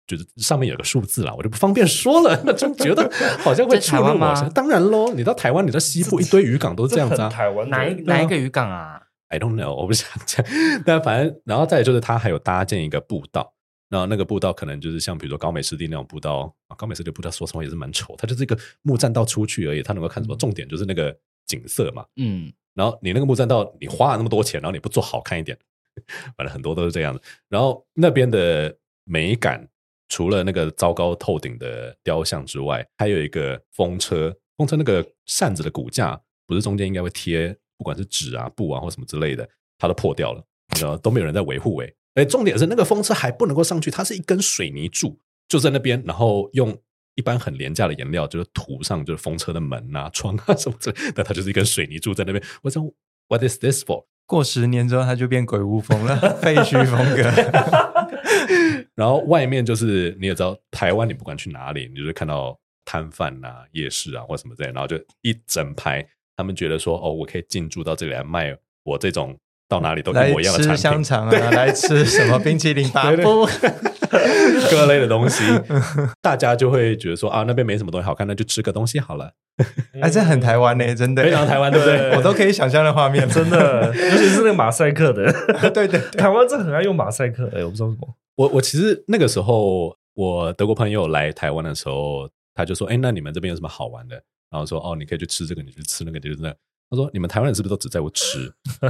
[0.08, 4.50] 几，就是上面有个数字啦，我就不方便说了，那 就觉得好像会触怒我。
[4.54, 7.28] 当然喽，你到台湾，你到西部一堆渔港都是这样子啊。
[7.28, 10.44] 台湾哪一哪一个渔港啊？I don't know，我不想讲。
[10.86, 13.54] 但反正，然后再就是他还有搭建一个步道。
[13.90, 20.36] 然后那个步道可能就是像比如说高美湿地那种步道啊，高美湿地步道说实话也是蛮丑，它就是一个木栈道出去而已，它能够看什么？
[20.36, 21.16] 重点就是那个
[21.46, 22.04] 景色嘛。
[22.16, 22.52] 嗯。
[22.74, 25.58] 然后你那个木栈道，你花了那么多钱，然后你不做好看一点，
[26.36, 27.20] 反正很多都是这样的。
[27.48, 29.66] 然后那边的美感，
[30.08, 40.42] 除了那个糟糕透顶的雕像之外，还有一个风车，风车那个扇子的骨架，不是中间应该会贴不管是纸啊、布啊或什么之类的，它都破掉了，
[40.80, 41.94] 然后都没有人在维护诶。
[42.14, 46.76] 哎，重点是那个风车还不能够上去，它是一根水泥柱，就在那边，然后用
[47.14, 52.42] 一般很廉价的颜料，就是涂上就是风车的门啊、窗啊什么之类，但它就是一根水泥柱在那边。
[52.62, 52.82] 我想
[53.28, 54.06] ，What is this for？
[54.26, 57.97] 过十年之后，它就变鬼屋风了， 废墟风格。
[58.98, 66.04] 然后外面就是你也知道，台湾你不管去哪里，你就会看到摊贩啊、夜市啊或什么之类，然后就一整排
[66.36, 73.46] 他们觉得说哦，我可以进驻到这里来卖我这种到哪里都一模一样的产品，吃香肠啊，来吃什么冰淇淋吧， 不
[74.68, 75.44] 各类的东西，
[76.20, 79.32] 大家就会觉得说啊，那边没什么东西好看，那就吃个东西好了。
[80.00, 82.16] 哎，这很台湾呢，真的非常台湾，对不对？
[82.16, 85.32] 我都可以想象的画面， 真的， 尤其是那个马赛克的，
[85.70, 87.48] 对对，台湾真的很爱用马赛克。
[87.54, 88.08] 哎，我不知道为什么。
[88.38, 94.14] 我我其实那个时候，我德国朋友来台湾的时候，他就说：“哎，那你们这边有什么好玩的？”
[94.48, 96.48] 然后说：“哦，你可以去吃这个，你去吃那个，就是那。”
[96.88, 98.48] 他说：“你们台湾人是不是都只在乎吃？”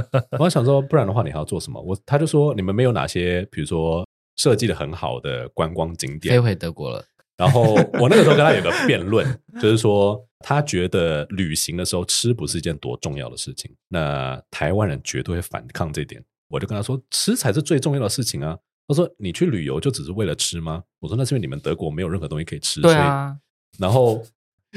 [0.37, 1.81] 我想说，不然的话，你还要做什么？
[1.81, 7.03] 我他就说：“你们没有哪些，比如说设计的很好的观光景点？”飞回德国了。
[7.35, 9.25] 然后我那个时候跟他有个辩论，
[9.59, 13.73] 就是说他觉得旅行的时候吃不是一件多重要的事情。
[13.87, 16.23] 那台湾人绝对会反抗这一点。
[16.49, 18.57] 我就跟他说，吃才是最重要的事情啊。
[18.89, 20.83] 他说你去旅游就只是为了吃吗？
[20.99, 22.81] 我说那是因为你们德国没有任何东西可以吃。
[22.81, 23.37] 对啊。
[23.77, 24.21] 然后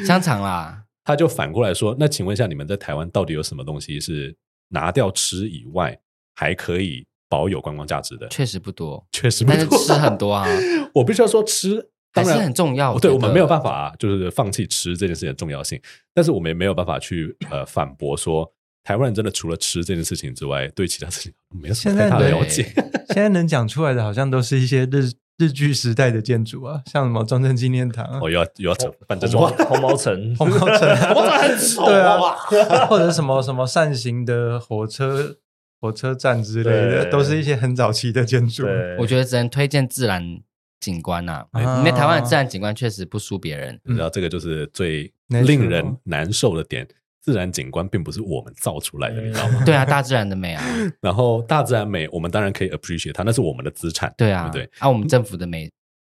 [0.06, 4.36] 香肠啦， 他就反过来说，那请问一下你们在台湾到底有什么东西是
[4.68, 5.98] 拿掉吃以外
[6.34, 8.28] 还可以保有观光价值的？
[8.28, 10.46] 确实不多，确实不多，但是吃很多啊。
[10.94, 11.88] 我必须要说吃。
[12.14, 15.80] 当然很重要，对我们没有办法，就是放弃吃这件事情的重要性。
[16.12, 18.52] 但是我们也没有办法去呃反驳说，
[18.84, 22.62] 台湾人真的除了吃这件事情之外，对其他事情没有什么太大的了解。
[22.62, 31.38] 现在，现在能讲出来的，好像都是一些日日据时代的建筑啊，像什么中正纪念堂，哦，又要又要扯，反正红 红毛城，红毛城，红毛城。
[31.38, 35.36] 很丑，对啊，或者什么什么扇形的火车
[35.80, 38.66] 火车站之类的，都是一些很早期的建筑。
[38.98, 40.40] 我觉得只能推荐自然。
[40.82, 43.78] 景观呐、啊，因为台湾的自然景观确实不输别人。
[43.84, 46.84] 你知道这个就是最令人难受的点，
[47.22, 49.62] 自然景观并不是我们造出来的，你知道吗？
[49.64, 50.62] 对啊，大自然的美啊。
[51.00, 54.12] 然后大自然美，我们当然可以 appreciate 它，那是我们的资产。
[54.18, 55.66] 对啊，对，啊，我们政府的美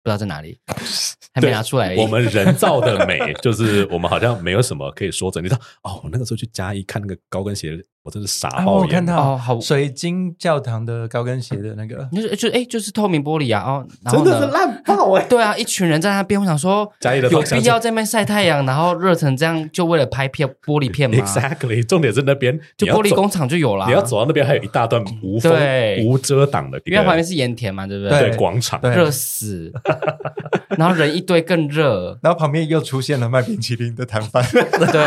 [0.02, 0.58] 不知道在哪里，
[1.32, 1.94] 还没拿出来。
[1.96, 5.40] 我们人造的美，就是我们好像没有什么可以说着。
[5.40, 7.80] 你知道哦，我那个时候去嘉义看那个高跟鞋。
[8.06, 8.82] 我真的傻爆眼！
[8.82, 13.64] 我看到好水晶教堂的高跟鞋的那个，就是就哎，就是透明玻璃啊！
[13.64, 15.26] 哦，真的是烂爆哎！
[15.28, 16.88] 对啊，一群人在那边，我想说，
[17.32, 23.86] 有必要在那边晒太阳，然后热成这样，就为了拍片玻璃片吗？Exactly，重点是那边就玻璃工厂就有了。
[23.86, 25.52] 你要走到那边，还有一大段无风
[26.04, 28.20] 无遮挡的，因为旁边是盐田嘛，对不对？
[28.20, 29.72] 对，广场热死，
[30.78, 35.02] 然后人一堆更热，然后旁边又出现了卖冰淇淋的摊贩，对，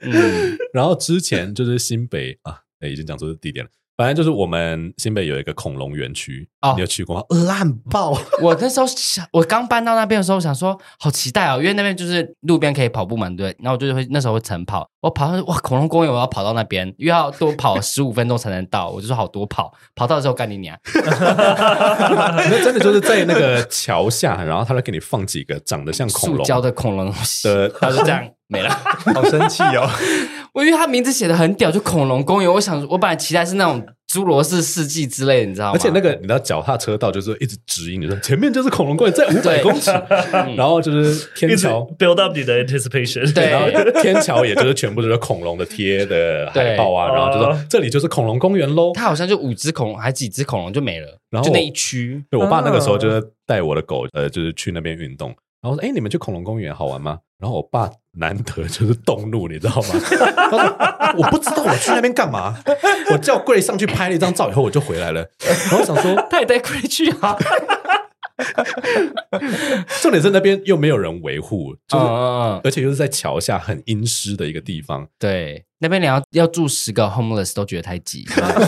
[0.00, 1.65] 嗯，然后之前就。
[1.66, 3.70] 就是新北啊，已经讲出地点了。
[3.96, 7.22] 反正就是我们新北有一个恐龙园区，哦，你有去过吗？
[7.46, 8.16] 烂爆！
[8.42, 13.54] 我那时候想，我刚搬到那边的时候，想说好期待哦，因为那边就是路边可以跑步嘛，对。
[13.60, 18.88] 然后我就会那时候会晨跑，我跑到哇恐龙公园，我要跑到那边，又要多跑 十五分钟才能到。
[18.90, 20.76] 我就说好多跑，跑到的时候干你娘！
[20.94, 27.12] 那真的就是在那个桥下，然后他来给你放几个长得像恐龙塑胶的恐龙
[27.44, 28.70] 的，他就这样没了，
[29.14, 29.88] 好生气哦。
[30.52, 32.50] 我因为他名字写的很屌，就恐龙公园。
[32.50, 35.72] 我想，我本来期待是那种侏罗世世纪之类，你知道吗？
[35.74, 39.90] 而且那个你知道脚踏车道就是一直指引你说前面就是恐龙公园，在五百公尺，
[40.56, 48.92] 然后就是天桥 build up 你的 anticipation，对，然后天桥也就是全部都是恐龙的贴的海报啊，然后就说 这里就是恐龙公园喽。
[48.94, 52.22] 它好像就五只恐龙，还几只恐龙就没了，然后就那一区。
[52.30, 55.34] 对，我爸那个时候就是带我的狗，呃，就是去那边运动。
[55.62, 59.88] 然后说：“哎，你们去恐龙公园好玩吗？”然后我爸难得就是动怒，你知道吗？
[60.36, 60.58] 他说
[61.18, 62.56] ：“我不知道我去那边干嘛。”
[63.12, 65.26] 我叫 Grace 上去拍了一张照以后，我就回来了。
[65.44, 67.36] 然后我想说， 他也带 Grace 去啊。
[70.02, 72.04] 重点是那边又没有人维护，就是
[72.64, 75.06] 而且又是在桥下很阴湿的一个地方。
[75.18, 78.26] 对，那边你要要住十个 homeless 都觉得太挤，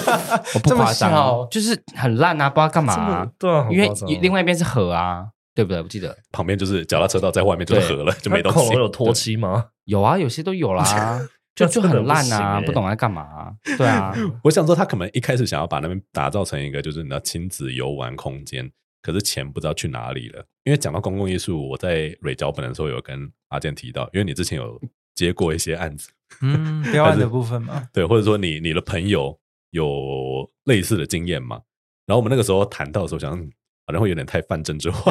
[0.54, 3.26] 我不夸张，就是很烂啊，不知道干嘛。
[3.38, 3.90] 对啊，因为
[4.22, 5.26] 另外一边是河啊。
[5.58, 5.82] 对不对？
[5.82, 8.58] 我记得旁边就是脚踏车道，在外面就是河了，就没东西。
[8.60, 9.70] 恐龙有拖漆吗？
[9.86, 11.20] 有啊，有些都有啦，
[11.56, 13.52] 就就很烂啊，不懂在干嘛。
[13.76, 18.70] 对啊， 我想说他可能一开始想要把那边打造成一个就是你的亲子游玩空间，
[19.02, 20.44] 可是钱不知道去哪里了。
[20.62, 24.80] 因为讲到公共艺术，我在蕊脚本的时候有跟阿健提到，因为你之前有
[25.16, 26.08] 接过一些案子，
[26.40, 29.36] 嗯，标案的部分嘛， 对，或者说你你的朋友
[29.72, 31.60] 有类似的经验嘛？
[32.06, 33.50] 然后我们那个时候谈到的时候，想。
[33.88, 35.10] 好像会有点太泛政治化，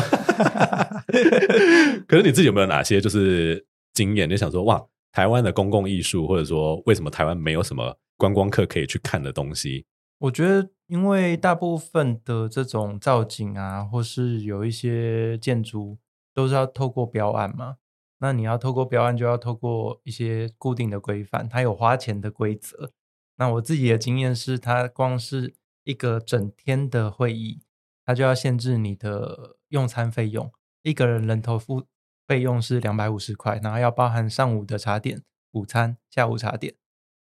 [2.07, 4.29] 可是你自己有没有哪些就是经验？
[4.29, 9.87] 你想说哇，台湾的公共艺术，或者说为什么台湾没有什么观光客可以去看的东西？
[10.19, 15.97] 我觉得，因为大部分的这种造景啊，或是有一些建筑，
[16.35, 17.77] 都是要透过标案嘛。
[18.19, 22.91] 那你要透过标案，就要透过一些固定的规范，它有花钱的规则。
[23.37, 27.61] 那我自己的经验是，它光是一个整天的会议。
[28.07, 30.49] 他就要限制你的用餐费用，
[30.81, 31.83] 一个人人头付
[32.25, 36.75] 费用是两百五十块，然后要包含上午的茶点，午餐、下午茶点。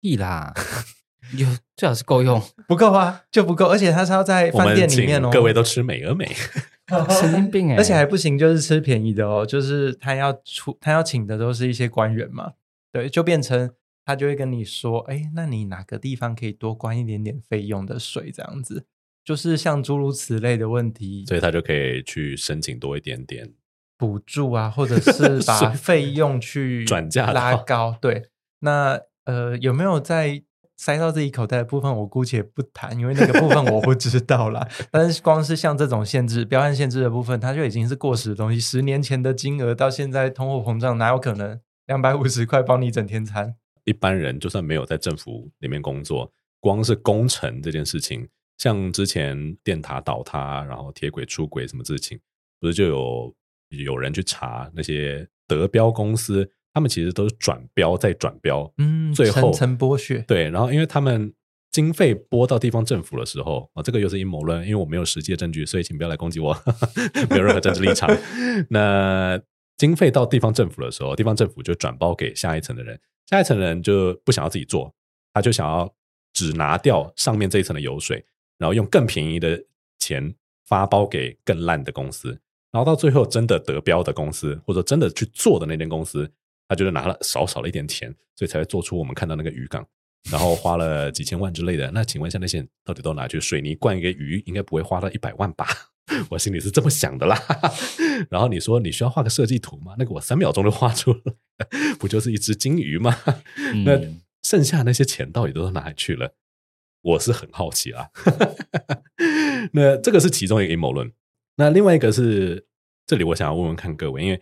[0.02, 0.52] 屁啦，
[1.38, 6.26] 有最好是够用， 不够啊就不够，而且他是要在饭店里面哦，各位都吃美而美，
[7.22, 12.54] 神经病哎，而且还不行，就是吃便宜的哦，就是他要出他要请的都是一些官员嘛，
[12.92, 13.72] 对，就变成
[14.04, 18.32] 他就会跟你说，哎，那你哪个地方可以多关一点点费用的水？
[18.32, 18.88] 这样子，
[19.24, 23.54] 就是像诸如此类的问题，所以他就可以去申请多一点点
[23.98, 29.00] 补助啊，或者是 把费用去转嫁拉高，对，那。
[29.26, 30.42] 呃，有没有在
[30.76, 31.96] 塞到自己口袋的部分？
[31.96, 34.68] 我姑且不谈，因为那个部分我不知道啦。
[34.90, 38.60] 但是光是像这种限制、标案限制的部分，它就已经是过时的东西。
[38.60, 43.56] 十年前的金额到现在通货膨胀，哪有可能两百五十块包你整天餐？
[43.84, 48.28] 一般人就算没有在政府里面工作，光是工程这件事情，
[48.62, 52.20] 像之前电塔倒塌，然后铁轨出轨什么事情，
[52.60, 53.36] 不是就有
[53.70, 56.48] 有人去查那些德标公司？
[56.72, 60.24] 他们其实都是转标再转标，嗯，最后层层剥削。
[60.28, 61.34] 对，然后因为他们
[61.72, 66.56] 经费拨到地方政府的时候啊，这个又是阴谋论，因为我没有实际的证据，所以请不要来攻击我，
[67.32, 68.08] 没有任何政治立场。
[68.70, 69.42] 那
[69.76, 74.94] 经费到地方政府的时候，地方政府就转包给下一层的人，下一层的人就不想要自己做，
[75.34, 75.92] 他就想要
[76.32, 78.24] 只拿掉上面这一层的油水，
[78.62, 79.60] 然后用更便宜的
[79.98, 80.36] 钱
[80.68, 82.30] 发包给更烂的公司，
[82.72, 86.32] 然后到最后真的得标的公司，或者真的去做的那间公司。
[86.70, 89.86] 他就是拿了少少了一点钱，所以才会做出我们看到那个渔港，
[90.30, 91.92] 然后花了几千万之类的。
[91.92, 95.68] 那请问一下，那些人到底都拿去水泥灌一个鱼，应该不会花到一百万吧？
[96.32, 97.38] 我心里是这么想的啦。
[98.32, 99.96] 然后你说你需要画个设计图吗？
[99.98, 101.36] 那个我三秒钟就画出了，
[102.00, 103.18] 不就是一只金鱼吗？
[103.58, 104.00] 嗯、那
[104.42, 106.34] 剩下那些钱到底都到哪里去了？
[107.02, 108.08] 我是很好奇啊。
[109.74, 111.12] 那这个是其中一个阴谋论。
[111.56, 112.66] 那另外一个是，
[113.06, 114.42] 这里我想要问问看各位，因为。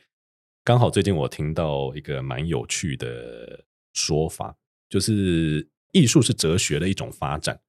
[0.65, 4.55] 刚好最近我听到一个蛮有趣的说法，
[4.87, 7.59] 就是艺术是哲学的一种发展。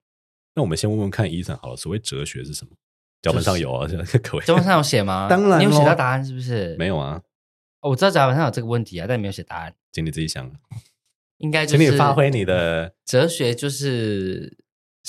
[0.54, 2.72] 那我们先问问看，Ethan 好了，所谓哲学是什么？
[3.22, 3.88] 脚本上有啊，
[4.22, 5.28] 各位，脚本上有写吗？
[5.30, 6.76] 当然，你有写到答案是不是？
[6.76, 7.22] 没有啊，
[7.80, 10.52] 我知道脚本上有这个问题啊，但你没有写答案，请你自己想。
[11.38, 14.58] 应该就是请你发挥你的哲学，就是。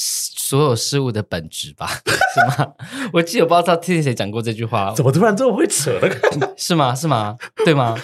[0.04, 1.88] 所有事物的本质吧，
[2.34, 2.74] 是吗？
[3.14, 6.10] 我记得我不知道听谁讲过这句话，怎么突然这么会扯的？
[6.58, 6.96] 是吗？
[6.96, 7.38] 是吗？
[7.64, 7.96] 对吗？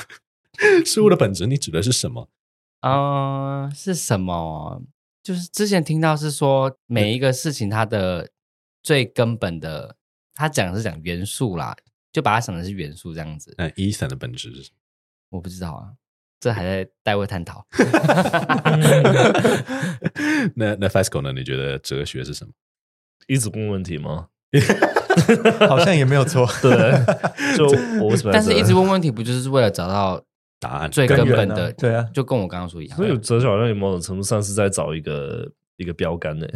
[0.86, 2.30] 事物的本质，你指的是什么？
[2.82, 4.84] 嗯、呃，是什么？
[5.24, 8.30] 就是之前听到是说，每一个事情它的
[8.84, 9.96] 最根本的，
[10.36, 11.76] 他讲是讲元素啦，
[12.12, 13.54] 就把它想的是元素这样子。
[13.58, 14.76] 那 Ethan 的本质是什么？
[15.32, 15.94] 我不知道啊。
[16.40, 17.66] 这还在待位探讨。
[20.56, 21.34] 那那 Fasco 呢？
[21.34, 22.52] 你觉得哲学是什么？
[23.28, 24.28] 一直问问题吗？
[25.68, 26.48] 好像也没有错。
[26.62, 26.72] 对，
[27.58, 27.66] 就
[28.02, 28.32] 我为什么？
[28.32, 30.24] 但是一直问问题，不就是为了找到
[30.60, 31.74] 答案最根本的？
[31.74, 32.96] 对啊，就跟我刚刚说一样。
[32.98, 36.48] 所以哲学好像有某种程度上是在找一个一个标杆呢，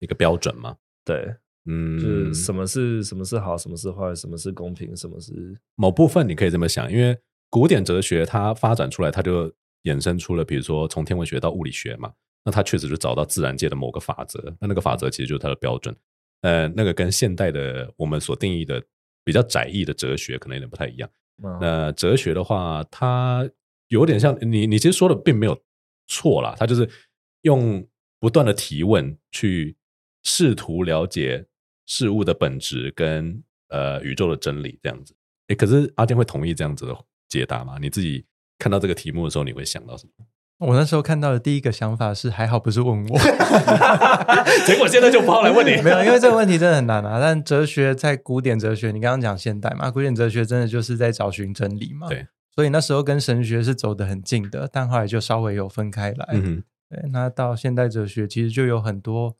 [0.00, 0.74] 一个标准吗？
[1.04, 1.34] 对，
[1.66, 5.32] 嗯，就是什么是什么是好，什么是坏，什么是公平，什么是
[5.76, 7.16] 某部分，你可以这么想，因为。
[7.50, 9.52] 古典哲学它发展出来，它就
[9.84, 12.12] 衍生出了，比如说从天文学到物理学嘛，
[12.44, 15.94] 那它确实是找到自然界的某个法则，那那个法则其实就是它的标准。
[16.42, 18.82] 呃，那个跟现代的我们所定义的
[19.24, 21.10] 比较窄义的哲学可能有点不太一样。
[21.60, 23.48] 那哲学的话，它
[23.88, 25.60] 有点像你，你其实说的并没有
[26.06, 26.88] 错啦，它就是
[27.42, 27.86] 用
[28.20, 29.76] 不断的提问去
[30.22, 31.46] 试图了解
[31.86, 35.14] 事物的本质跟呃宇宙的真理这样子。
[35.48, 36.94] 诶，可是阿健会同意这样子的
[37.28, 37.76] 解答吗？
[37.80, 38.24] 你自己
[38.58, 40.24] 看到这个题目的时候，你会想到什么？
[40.58, 43.18] 我那时候看到的第一个想法是，还好不是问我，
[44.66, 45.80] 结果现在就跑来问你。
[45.82, 47.20] 没有，因为这个问题真的很难啊。
[47.20, 52.08] 但哲学在古典哲学，你刚刚讲现代嘛，古典哲学真的就是在找寻真理嘛。
[52.08, 56.28] 对，所以那时候跟神学是走得很近的，但后来就稍微有分开来。
[56.32, 59.36] 嗯，对，那到现代哲学其实就有很多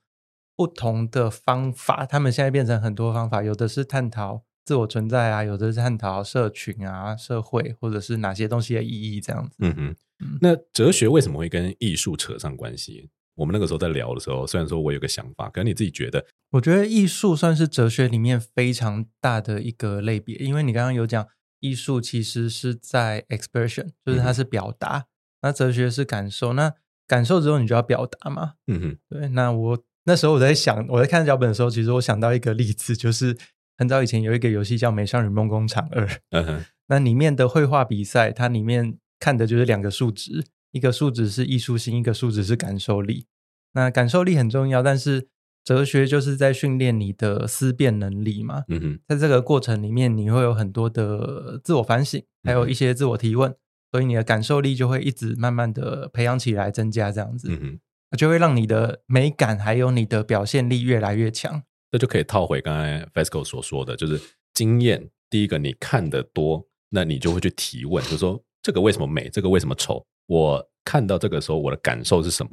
[0.54, 4.44] 不同的方法，他们现在变成很多方法，有的是探讨。
[4.68, 9.56] 自我存在啊，有的是探讨社群啊、社会，或者是哪些东西的意义这样子。
[9.60, 9.96] 嗯哼，
[10.42, 13.08] 那哲学为什么会跟艺术扯上关系？
[13.34, 16.22] 我们那个时候在聊的时候，虽然说我有个想法，可是你自己觉得？
[16.50, 21.26] 我觉得艺术算是哲学里面非常大的一个类别，因为你刚刚有讲，
[21.60, 25.04] 艺术其实是在 expression，就是它是表达，嗯、
[25.44, 26.74] 那哲学是感受，那
[27.06, 28.52] 感受之后你就要表达嘛。
[28.66, 29.28] 嗯哼，对。
[29.28, 33.34] 那我那时候我在想，我在看脚本的时候，其实我想到一个例子，就是。
[33.78, 43.26] 很早以前有一个游戏叫《美少女梦工厂二》， 嗯哼，那里面的绘画比赛，它里面看的就是两个数值，一个数值是艺术性，一个数值是感受力。
[43.74, 45.28] 那感受力很重要，但是
[45.62, 48.64] 哲学就是在训练你的思辨能力嘛。
[48.68, 53.54] 嗯哼，在这个过程里面，你会有很多的自我反省，还有一些自我提问。
[53.90, 57.78] 所以你的感受力就会一直慢慢的培养起来，增加这样子，嗯
[58.10, 61.62] 哼，就会让你的美感还有你的表现力越来越强。
[61.90, 64.20] 这就可以套回刚才 FESCO 所说的，就是
[64.54, 65.08] 经验。
[65.30, 70.02] 第一个，你看得多，那你就会去提问，就是说这个为什么美，这个为什么丑？
[70.26, 72.50] 我看到这个时候，我的感受是什么？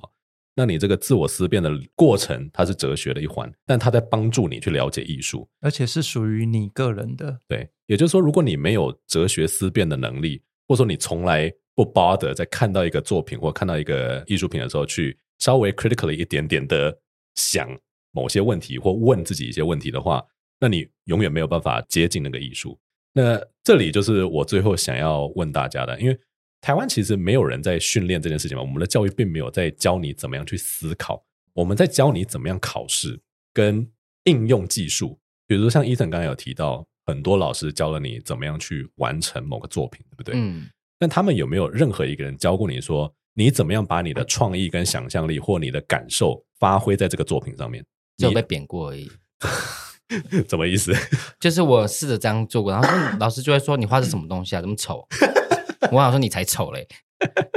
[0.58, 7.40] 那你这个自我思辨的过程，它是哲学的一环，但它在帮助你去了解艺术，而且是属于你个人的。
[7.48, 16.98] 对，也就是说，如果你没有哲学思辨的能力，或者说你从来不 bother 在看到一个作品或看到一个艺术品的时候，去稍微 critically 一点点的
[17.36, 17.70] 想
[18.16, 20.26] 某些问题或问自己一些问题的话，
[20.60, 22.80] 那你永远没有办法接近那个艺术。
[23.14, 26.18] 那这里就是我最后想要问大家的，因为。
[26.62, 33.22] 台湾其实没有人在训练这件事情嘛，我们的教育并没有在教你怎么样去思考，我们在教你怎么样考试
[33.54, 33.88] 跟
[34.24, 35.20] 应用技术。
[35.46, 40.34] 比如说像 Ethan 刚才有提到，很多老师教了你怎么样去完成某个作品，对不对？
[40.36, 40.68] 嗯。
[40.98, 47.86] 但他们有没有任何一个人教过你说，你怎么样把你的创意跟想象力或你的感受发挥在这个作品上面？
[48.18, 49.12] 只有被贬过而已。
[50.48, 50.94] 什么意思？
[51.40, 55.08] 就是我试着这样做过，然后说老师就会说，你画的什么东西啊，这么丑。
[55.92, 56.88] 我想说你才丑嘞，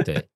[0.05, 0.27] 对，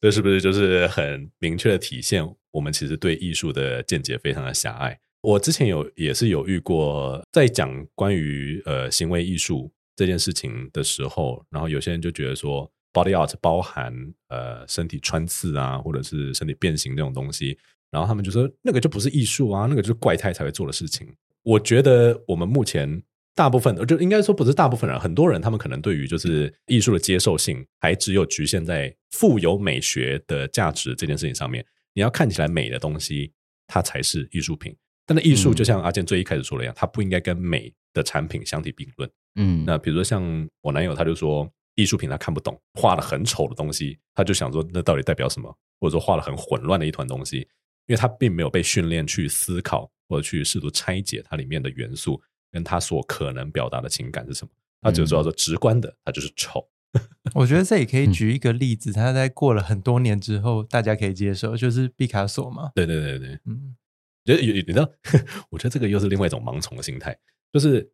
[0.00, 4.98] 这是不是就是很明确的体现我们其实对艺术的见解非常的狭隘？
[5.22, 13.92] 我之前有也是有遇过，在讲关于呃行为艺术这件事情的时候，然后有些人就觉得说 body art 包含
[14.28, 17.58] 呃身体穿刺啊，或者是身体变形这种东西，
[17.90, 21.06] 然后他们就说那个就不是艺术啊，那个就是怪胎才会做的事情。
[21.42, 23.02] 我觉得我们目前。
[23.32, 31.64] 大部分就应该说不是大部分人，很多人他们可能对于就是艺术的接受性还只有局限在富有美学的价值这件事情上面。
[31.94, 33.32] 你要看起来美的东西，
[33.66, 34.76] 它才是艺术品。
[35.06, 39.10] 但那艺术就像阿健最一开始说的一样，它不应该跟美的产品相提并论。
[39.36, 40.22] 嗯，那比如说像
[40.60, 45.56] 我男友，他就说艺术品他看不懂，画了很丑的东西，他就想说那到底代表什么？
[45.80, 47.48] 或者说画了很混乱的一团东西，
[47.90, 52.22] 因为他并没有被训练去思考或者去试图拆解它里面的元素。
[52.52, 54.50] 跟他所可能表达的情感是什么？
[54.80, 56.68] 他只知道说直观的，他就是丑。
[57.34, 62.72] 我觉得这也可以举一个例子，他在过了很多年之后，大家可以接受，就是毕卡索嘛。
[62.74, 63.76] 对对对对，嗯，
[64.24, 64.90] 觉得有你知道，
[65.50, 67.16] 我觉得这个又是另外一种盲从的心态，
[67.52, 67.88] 就是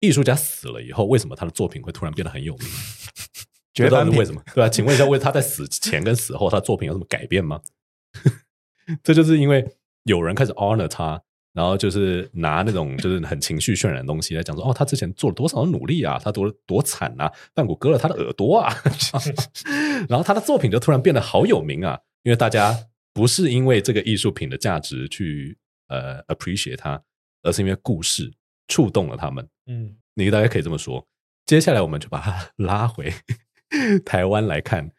[0.00, 2.68] 艺术家死了以后，为什么他的作品会突然变得很有名？
[3.72, 4.42] 觉得是为什么？
[4.54, 4.68] 对吧？
[4.68, 7.62] 请问一下，为他在死前跟死后，他的作品有什么改变吗？
[9.02, 9.66] 这就是因为
[10.04, 11.22] 有人开始 honor 他。
[11.52, 18.70] 然后就是拿那种就是很情绪渲染的东西来讲说，哦，他之前做了多少的努力啊，他多多惨啊，梵谷割了他的耳朵啊，
[20.06, 22.76] 然后他的作品就突然变得好有名啊，因为大家
[23.14, 25.56] 不是因为这个艺术品的价值去
[25.88, 27.02] 呃 appreciate 它，
[27.42, 28.30] 而是因为故事
[28.68, 29.48] 触动了他们。
[29.66, 31.08] 嗯，你大家可以这么说。
[31.46, 33.10] 接下来我们就把它 拉回
[34.04, 34.92] 台湾来看，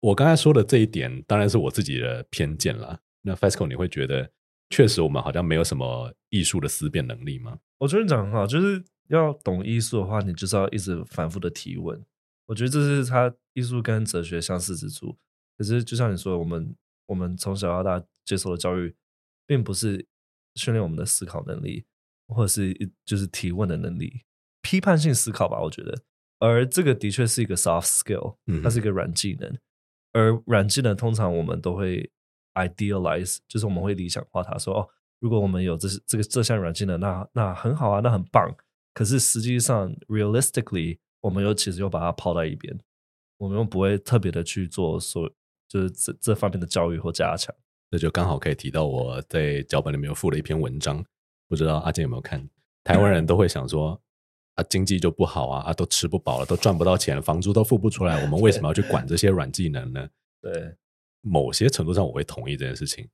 [0.00, 3.00] 我刚才说的这一点当然是我自己的偏见了。
[3.22, 4.30] 那 FESCO 你会觉得？
[4.72, 7.58] 确实，我们好像没有什么艺术的思辨能力吗？
[7.78, 12.00] 我觉得你讲很好，就是要懂艺术的话，你就是要一直反复的提问。
[12.46, 15.18] 我觉得这是他艺术跟哲学相似之处。
[15.58, 16.72] 可是，就像你说的，我们
[17.06, 18.94] 我们从小到大接受的教育，
[19.44, 20.06] 并不是
[20.54, 21.84] 训练我们的思考能力，
[22.28, 22.72] 或者是
[23.04, 24.22] 就是提问的能力、
[24.62, 25.60] 批判性思考吧。
[25.60, 26.00] 我觉得，
[26.38, 29.50] 而这个的确是一个 soft skill，它是一个软技能。
[29.50, 29.58] 嗯、
[30.12, 32.08] 而软技能通常我们都会。
[32.68, 34.88] Idealize 就是我们会理想化它，说哦，
[35.18, 38.54] 如果我们有这这个这项软技能，那那很好啊，那很棒。
[38.92, 42.76] 可是实际上，realistically，我们又其实又把它抛在一边，
[43.38, 45.30] 我们又不会特别的去做所
[45.68, 47.54] 就是这这方面的教育或加强。
[47.90, 51.04] 这就刚好可以提到我在脚本里面有附了一篇文章，
[51.48, 52.48] 不知道阿健有没有看？
[52.84, 54.00] 台湾人都会想说
[54.54, 60.08] 啊，经济就不好啊，啊，都吃不饱了，都赚不到钱，房租都付不出来，我们为什么要去管这些软技能呢？
[60.42, 60.76] 对。
[61.20, 63.08] 某些程度上，我会同意这件事情。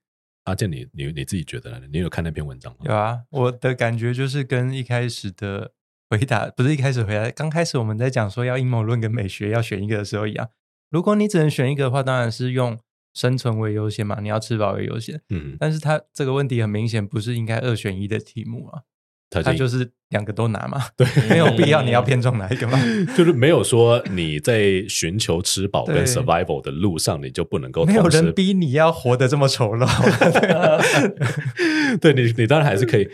[0.44, 1.86] 阿健，你你你自己觉得呢？
[1.92, 2.78] 你有看那篇文章吗？
[2.84, 5.72] 有啊，我的感觉就是跟一开始的
[6.08, 10.48] 回答，不是一开始回答，刚开始我们在讲说要阴谋论跟美学要选一个的时候一样。
[10.88, 12.78] 如果你只能选一个的话，当然是用
[13.12, 15.20] 生存为优先嘛，你要吃饱为优先。
[15.30, 18.82] 嗯，但是他这个问题很明显不是应该二选一的题目啊。
[19.28, 22.78] 他就是两个都拿嘛，对，没有必要你要偏重哪一个嘛，
[23.16, 27.84] 就是没有说你在寻求吃饱跟 survival 的路上，你就不能够。
[27.84, 29.86] 没有人逼你要活得这么丑陋，
[32.00, 33.08] 对你，你当然还是可以，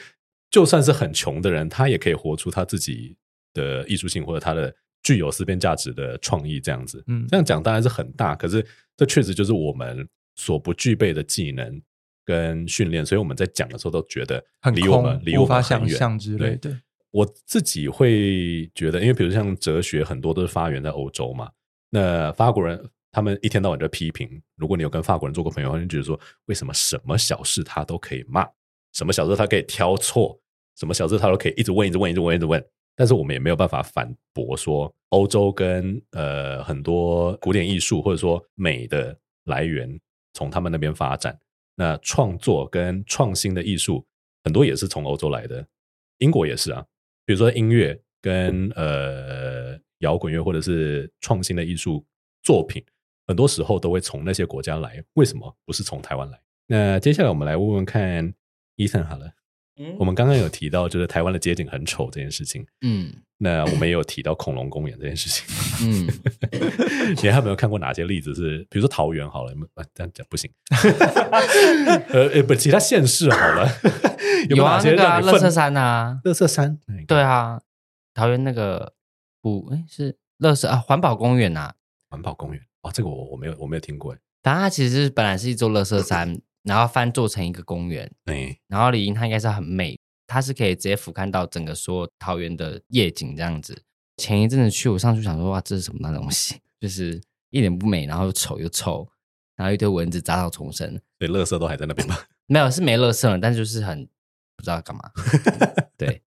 [0.51, 3.17] 就算是很穷的人，他也可以活出他自己
[3.55, 7.03] 的艺术性或者他的具有思辨价值的创意，这样子。
[7.07, 8.65] 嗯，这样讲当然是很大，可是
[8.99, 10.07] 这确实就是我们
[10.37, 11.81] 所不具备的技能。
[12.25, 14.43] 跟训练，所以我们在讲的时候都觉得
[14.75, 16.77] 离我们离我们很远之类的。
[17.11, 21.51] 我自己会觉得，因为比如像哲学，很多都是发源在欧洲嘛。
[21.91, 28.49] 那法国人他们一天到晚就批评，如果你有跟法国人做过朋友，你就觉得说，为什么什么小事他都可以骂，
[28.95, 30.41] 什么小事他可以挑错，
[30.79, 32.65] 什么小事他都可以一直问，一直问，一直问，一直问。
[32.97, 39.15] 但是我们也没有办法反驳说，欧洲跟呃很多古典艺术或者说美的
[39.45, 40.01] 来源
[40.33, 41.39] 从他们那边发展，
[41.75, 44.07] 那创作跟创新的艺术
[44.45, 45.67] 很多也是从欧洲来的，
[46.19, 46.85] 英国也是啊，
[47.25, 52.05] 比如说音乐跟呃摇滚乐或者是创新的艺术
[52.43, 52.85] 作品，
[53.27, 56.41] 很多时候都会从那些国家来，为什么不是从台湾来？
[56.67, 58.33] 那接下来我们来问问看
[58.77, 59.33] 伊森好了。
[59.99, 62.65] 我们刚刚有提到，就是台湾的街景很丑这件事情。
[62.83, 65.45] 嗯，那我们也有提到恐龙公园这件事情。
[65.83, 66.07] 嗯，
[67.23, 69.53] 你还有没有看过哪些例子是，比如说桃园好了，
[69.95, 70.51] 这样讲不行。
[72.13, 73.69] 呃，不，其他县市好了。
[74.49, 76.79] 有啊，那个垃圾山啊，乐色山。
[77.09, 77.61] 对啊，
[78.15, 78.93] 桃园那个
[79.41, 81.73] 不，哎，是乐色啊，环保公园呐。
[82.11, 84.19] 环保公园哦，这个我我没有我没有听过哎。
[84.43, 86.39] 但它其实本来是一座乐色山。
[86.65, 93.83] 然后翻做成一个公园，对，然后理应它应该是很美，它是可以直接俯瞰到整个所有桃园的夜景这样子。
[94.17, 96.57] 前一阵子去，我上去想说，哇，这是什么那东西？
[96.81, 99.09] 就是一点不美，然后又丑又臭，
[99.57, 102.17] 然后一堆蚊子杂草丛生，所以垃圾都还在那边吗？
[102.47, 104.07] 没有，是没垃圾了，但就是很
[104.57, 105.11] 不知道干嘛。
[105.97, 106.23] 对，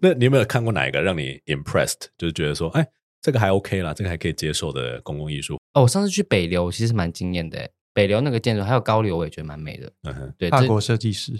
[0.00, 2.86] 那你有没有看过哪一个让你 impressed，就是觉得说，哎，
[3.20, 5.58] 这个还 OK 啦，这个还可以接受的公共艺术？
[5.74, 7.70] 哦，我上次去北流，其实蛮惊艳的。
[7.98, 9.92] 北流那个建筑，还有高流，我也觉得蛮美的。
[10.04, 11.32] 嗯哼，对，法国设计师。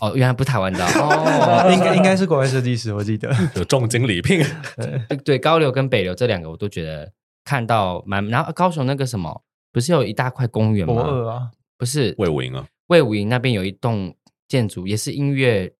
[0.00, 4.42] 哦，原来不是台湾的 哦，应该应该是国外设计师，我记得 有重金礼聘。
[5.06, 7.12] 对对，高流跟北流这两个，我都觉得
[7.44, 8.26] 看到蛮。
[8.28, 11.02] 然后高雄那个什么，不是有一大块公园吗？
[11.30, 14.16] 啊，不是魏武营啊，魏武营那边有一栋
[14.48, 15.70] 建筑，也是音乐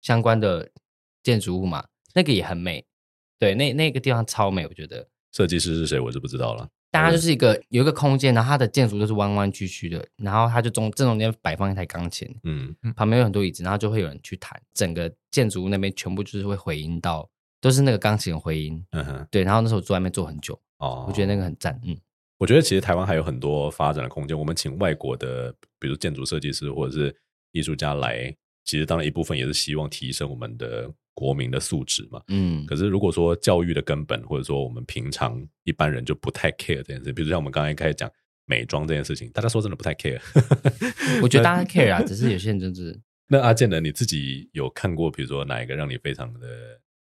[0.00, 0.70] 相关的
[1.24, 1.84] 建筑物嘛，
[2.14, 2.86] 那个也很美。
[3.40, 5.08] 对，那那个地方超美，我觉得。
[5.32, 6.68] 设计师是谁，我就不知道了。
[6.90, 17.28] 大家就是一个有一个空间，然后它的建筑就是弯弯曲曲的，然后它就中正中间摆放一台钢琴，嗯，旁边有很多椅子，然后就会有人去弹，整个建筑物那边全部就是会回音到，
[17.60, 21.96] 都是那个钢琴的回音，嗯哼，对，然后那时候坐在那边坐很久，哦，我觉得那个很赞，嗯，
[22.38, 27.14] 我觉得其实台湾还有很多发展的空间，我们请外国的，比如建筑设计师或者是
[27.52, 28.34] 艺术家来，
[28.64, 30.90] 其实当然一部分也是希望提升我们的。
[31.20, 38.10] 国民的素质嘛，嗯，可是如果说教育的根本，或者说我们平常一般人就不太 care 这件事，比如像我们刚才开始讲
[38.46, 40.18] 美妆这件事情，大家说真的不太 care。
[41.22, 42.98] 我觉得 大家 care 啊，只是有些人就是。
[43.28, 43.78] 那阿健呢？
[43.80, 46.40] 你自己有看过，比如说哪一个让你非常的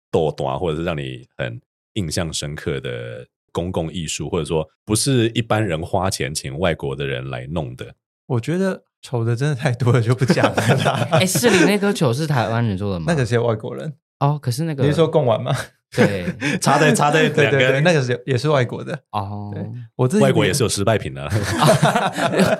[0.10, 1.62] 逗短，或者是让你很
[1.94, 7.94] 印象深刻的公共艺术，或者说不是一般人花钱请外国的人来弄的？
[8.26, 11.08] 我觉得丑的真的太多了，就不讲了啦。
[11.14, 13.06] 哎，市里那颗球是台湾人做的吗？
[13.10, 13.94] 那个是外国人。
[14.20, 15.56] 哦，可是那个你是说贡丸吗？
[15.96, 16.26] 对，
[16.60, 19.54] 插在插在两个，那个是也是外国的哦。
[19.96, 21.30] 我自己外国也是有失败品的，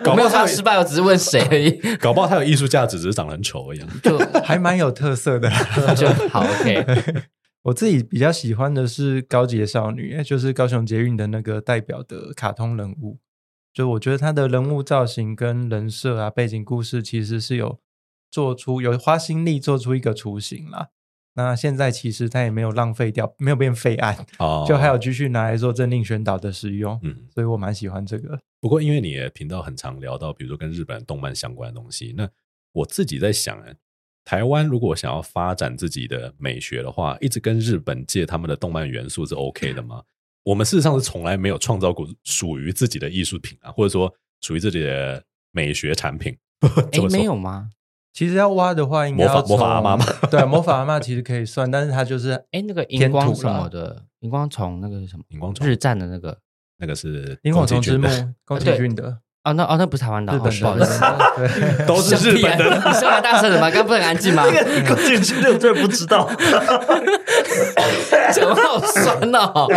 [0.04, 1.72] 搞不好他失败，我只是问谁而已。
[1.98, 5.50] 搞不好他有艺术价值，只是长得很丑而已，就 还蛮有特色的，
[5.96, 6.86] 就好 OK。
[7.64, 13.18] 我自己比较喜欢的是高洁少女，就是高雄捷运的那个代表的卡通人物。
[13.74, 17.80] 就我觉得他的人物造型跟人设啊、背景故事，其实是有
[18.32, 20.90] 做出有花心力做出一个雏形啦。
[21.36, 28.40] 那现在其实它也没有浪费掉，没有变废案哦， 就还有继续拿来做政令宣导的使用，嗯，所以我蛮喜欢这个。
[28.62, 32.28] 不过因为你的频道很常聊到，比如说跟日本动漫相关的东西，那
[32.72, 33.76] 我自己在想，哎，
[34.24, 40.04] 台湾如果想要发展自己的美学的话，一直跟日本借他们的动漫元素是 OK 的吗？
[40.44, 46.38] 我们事实上是从来没有创造过属于自己的艺术品啊，或者说属于自己的美学产品，
[46.94, 47.70] 哎，没有吗？
[48.16, 50.06] 其实要挖的话，应该要魔法阿妈嘛？
[50.32, 55.24] 对，魔法阿妈其实可以算，但是它就是哎，那个荧光什么的，荧光虫那个是什么？
[55.28, 56.38] 荧光虫日战的那个，
[56.80, 58.08] 那个是萤火虫之墓，
[58.46, 61.02] 宫崎骏的啊， 那哦，那不是台湾的，日本的，不好意思，
[61.36, 62.64] 对，都是日本的。
[62.74, 63.70] 你说话大声的吗？
[63.70, 64.44] 刚刚不很安静吗？
[64.88, 66.26] 宫崎骏真的不知道，
[68.34, 69.68] 讲话好酸哦。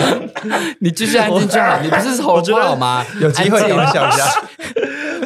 [0.81, 3.05] 你继续安静就好，你不是喉咙不好吗？
[3.21, 4.25] 有机会影响一下。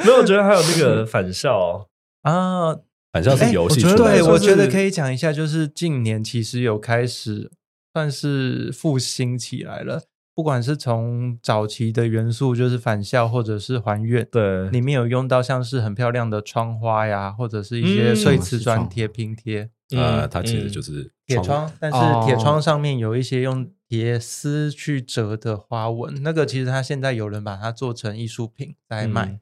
[0.02, 1.86] 没有，我觉得还有那个返校
[2.22, 2.74] 啊。
[3.12, 7.50] 反正是游戏，对，我觉得可以讲一下，就是近年其实有开始
[7.92, 10.02] 算是复兴起来了。
[10.34, 19.68] 不管是从早期的元素，就是返校或者是还愿，对，里面有用到像是很漂亮的窗花呀，或者是一些碎瓷砖贴拼贴。
[19.94, 29.38] 呃，它其实就是铁窗，但是铁窗上面有一些用铁丝去折的花纹，那个其实它现在有人把它做成艺术品在卖。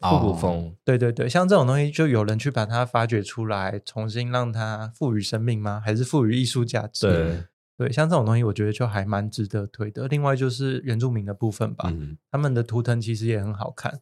[0.00, 5.80] 复古风，对对对，像这种东西，就有人去把它发掘出来，重新让它赋予生命吗？
[5.84, 7.06] 还是赋予艺术价值？
[7.06, 10.06] 对，对，像这种东西，我觉得就还蛮值得推的。
[10.08, 14.00] 另外就是原住民的部分吧，嗯、他们的图腾其实也很好看。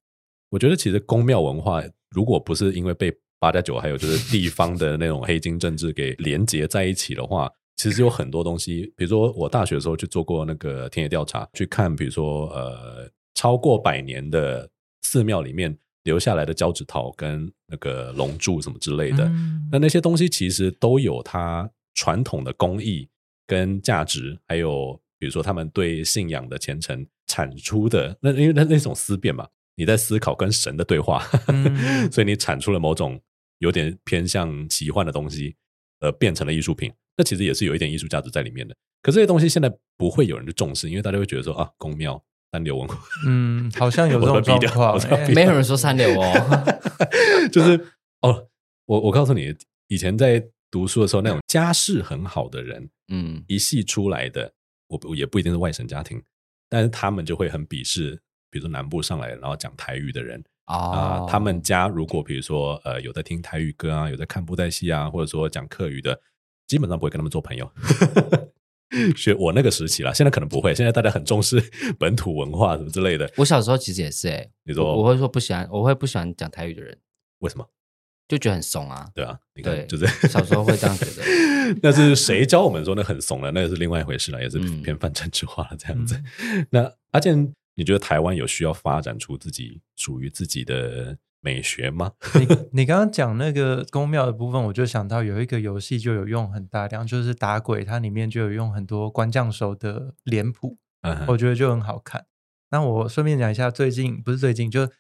[0.51, 14.71] 我觉得其实宫庙文化，如果不是因为被八加九还有就是地方的那种黑金政治给连结在一起的话，其实有很多东西，比如说我大学的时候去做过那个田野调查，去看比如说呃超过百年的
[15.03, 15.77] 寺庙里面
[16.07, 23.07] 留下来的交趾陶跟那个龙柱什么之类的，嗯、那那些东西其实都有它传统的工艺
[23.47, 29.47] 跟价值，还有比如说他们对信仰的虔诚产出的那因为那那种思辨嘛。
[29.79, 33.21] 你在思考跟神的对话，嗯、 所以你产出了某种
[33.59, 35.55] 有点偏向奇幻的东西，
[36.01, 36.91] 呃，变成了艺术品。
[37.15, 38.75] 那其实也是有一点艺术价值在里面的。
[39.03, 42.25] 可是这些东西现在不会有人去重视，因为大家会觉得说啊，宫庙
[42.57, 44.99] 三流文化，嗯，好像有这种状况，
[45.35, 46.33] 没有人说三流哦。
[47.53, 47.77] 就是
[48.23, 48.49] 哦，
[48.87, 49.55] 我我告诉你，
[49.89, 54.51] 以前在读书的时候，那种家世很好的人，嗯，一系出来的，
[54.89, 56.23] 我也不一定是外省家庭，
[56.71, 58.19] 但是他们就会很鄙视。
[58.51, 66.19] 比如说南部上来然后讲台语的人啊、呃，他们家如果比如说呃有在听台语歌啊，有在看布袋戏啊，或者说讲客语的，
[66.67, 67.71] 基本上不会跟他们做朋友。
[69.17, 71.63] 学我那个时期啦，现在可能不会，现在大家很重视
[71.99, 73.31] 本土文化什么之类的。
[73.37, 76.97] 我小时候其实也是哎、欸，你说我，我会说不喜欢，我会不喜欢讲台语的人，
[77.41, 77.67] 为什么？
[78.29, 79.09] 就觉得很怂啊。
[79.15, 81.23] 对啊，你看对，就是小时候会这样觉得。
[81.83, 83.51] 那是谁教我们说那很怂了？
[83.53, 86.21] 那个是另外一回事了，也是偏泛政治化了这样子。
[86.43, 87.53] 嗯、那阿健。
[87.79, 91.15] 你觉得台湾有需要发展出自己属于自己的
[91.47, 92.11] 美学吗？
[92.35, 102.27] 你你刚刚讲那个宫庙的部分，我就想到有一个游戏就有用很大量，就是打鬼，它里面就有用很多官将手的脸谱，嗯、我觉得就很好看。
[102.73, 104.91] 那我顺便讲一下，最近不是最近，就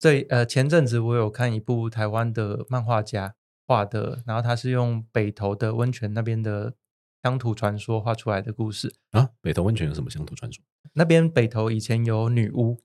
[0.00, 6.74] 最呃前阵子我有看一部台湾的漫画家画的，然后他是用北投的温泉那边的
[7.22, 9.30] 乡土传说画出来的故事啊。
[9.40, 10.64] 北投温泉有什么乡土传说？
[10.94, 12.82] 那边北投以前有女巫，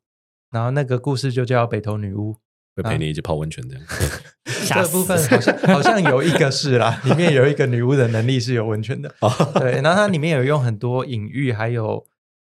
[0.51, 2.37] 然后那个故事就叫北投女巫，
[2.75, 3.85] 会陪你一起泡温泉这样。
[4.67, 9.13] 这部分好像好像有一个是啦，里面有一个女巫的能力是有温泉的。
[9.59, 12.05] 对，然后它里面有用很多隐喻，还有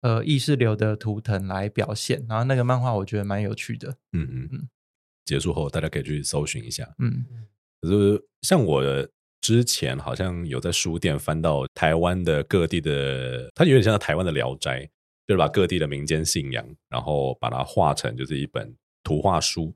[0.03, 2.25] 呃意识流的图腾来表现。
[2.29, 3.97] 然后那个漫画我觉得蛮有趣的。
[4.13, 4.69] 嗯嗯嗯。
[5.25, 6.89] 结束后大家可以去搜寻一下。
[6.99, 7.25] 嗯。
[7.81, 8.83] 可是像我
[9.41, 14.81] 之前好像有在书店翻到台湾的各地的，它有点像台湾的《聊斋》。
[15.25, 19.73] 就是把各地的民间信仰，然后把它画成就是一本图画书。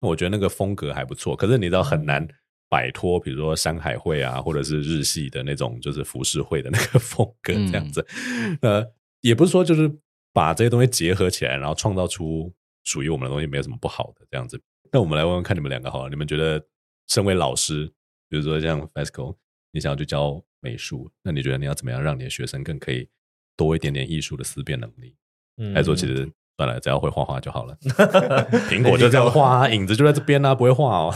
[0.00, 1.34] 我觉得那个风格还不错。
[1.34, 2.26] 可是你知道很难
[2.68, 8.06] 摆脱，比如说山海会啊，或者是日系的那种就是浮世绘的那个 风格这样子。
[8.14, 9.90] 嗯、呃，也不是说就是
[10.32, 12.52] 把这些东西结合起来，然后创造出
[12.84, 14.60] 属于我们的东西，没有什么不好的这样子。
[14.92, 16.64] 那我们来问问看你们两个好了，你们觉得
[17.08, 17.86] 身为老师，
[18.28, 19.36] 比如说像 FESCO，
[19.72, 23.08] 你想要去教美术，那你觉得你要怎么样让你的学生更可以？
[23.56, 25.16] 多一点点艺术的思辨能力，
[25.56, 27.76] 嗯，还是说其实算了，只要会画画就好了。
[28.68, 31.14] 苹果就这样画啊，影子就在这边啊，不会画哦。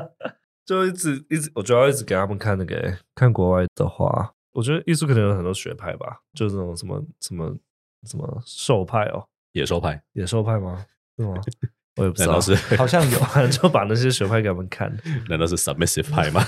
[0.66, 4.32] 就一直一直，我主要一直给他们看那个看国外的画。
[4.52, 7.56] 我觉得艺术可能有很多学派吧，就是那种什么什么
[8.06, 10.84] 什么兽派哦，野兽派，野兽派吗？
[11.16, 11.34] 是吗？
[11.96, 13.18] 我也不知道是好像有，
[13.48, 14.94] 就把那些学派给他们看。
[15.30, 16.44] 难道是 submissive 派吗？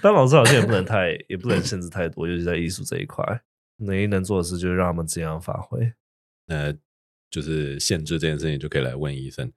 [0.00, 3.22] 但老师好像也不能太，也不能限制太多，尤其在艺术这一块，
[3.86, 5.92] 唯一能做的事就是让他们这样发挥。
[6.46, 6.72] 那
[7.30, 9.50] 就是限制这件事情，就可以来问医生，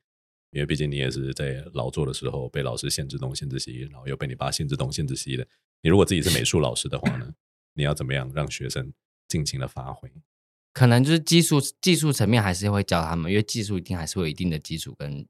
[0.51, 5.45] 因为毕竟你也是在劳作的时候被老师限制东、限制西，然后又被你爸限制东、限制西的。
[5.81, 7.33] 你如果自己是美术老师的话呢，
[7.73, 8.93] 你要怎么样让学生
[9.27, 10.09] 尽情的发挥？
[10.73, 15.27] 可能就是技术技术层面还是会教他们，因为技术一定还是会有一定的基础跟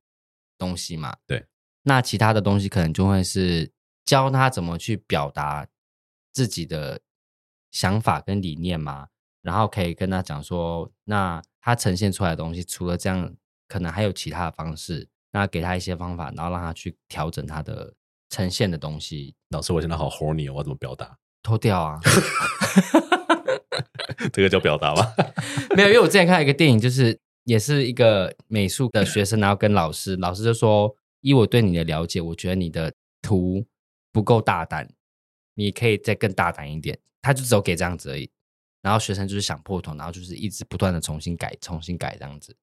[0.57, 1.15] 东西嘛。
[1.25, 1.45] 对，
[1.83, 3.71] 那其他的东西可能就会是
[4.05, 5.67] 教他怎么去表达
[6.31, 7.01] 自己的
[7.75, 9.07] 想法跟理念嘛，
[9.41, 13.35] 然后可以跟他讲说，那他呈现出来的东西除了这样，
[13.67, 17.93] 可能还有其他的方式，那给他一些方法，然后让他去调整他的
[18.29, 19.35] 呈现的东西。
[19.49, 21.17] 老师，我现在好 horny 哦，我要怎么表达？
[21.43, 21.99] 脱掉啊！
[24.31, 25.11] 这个叫表达吗？
[25.75, 33.65] 没有，因为我之前看一个电影，就是也是一个美术的学生，然后跟老师，老师就说：“以我对你的了解，我觉得你的图
[34.13, 34.87] 不够大胆，
[35.55, 38.29] 你可以再更大胆一点。”他就只有给这样子而已。
[38.83, 42.55] 然后学生就是想破头，然后就是一直不断的重新改，重新改这样子。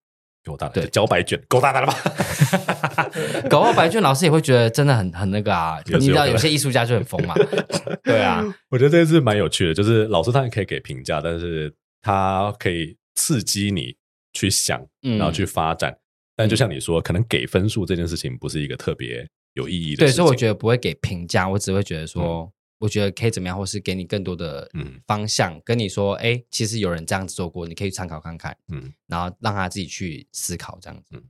[0.45, 3.11] 够大胆，对，交白卷够大胆了吧？
[3.49, 5.81] 搞到白卷，老师也会觉得真的很很那个啊。
[5.87, 7.35] 你知道有些艺术家就很疯嘛。
[8.03, 13.97] 对啊， 我觉得这件事蛮有趣的，就是老师当然可以给评价，但是他可以刺激你
[14.33, 15.93] 去想，然后去发展。
[15.93, 15.99] 嗯、
[16.37, 19.25] 但就像你说，可能给分数这件事情不是一个特别
[19.55, 20.17] 有意义的事情。
[20.17, 22.51] 对，所以我觉得不会给评价，我只会觉得说，嗯、
[22.83, 24.69] 我觉得可以怎么样，或是给你更多的
[25.07, 31.11] 方向，嗯、跟你说，哎，其实有人这样子做过，你可以参考看看，嗯，然后让他自己去思考这样子。
[31.13, 31.23] 嗯、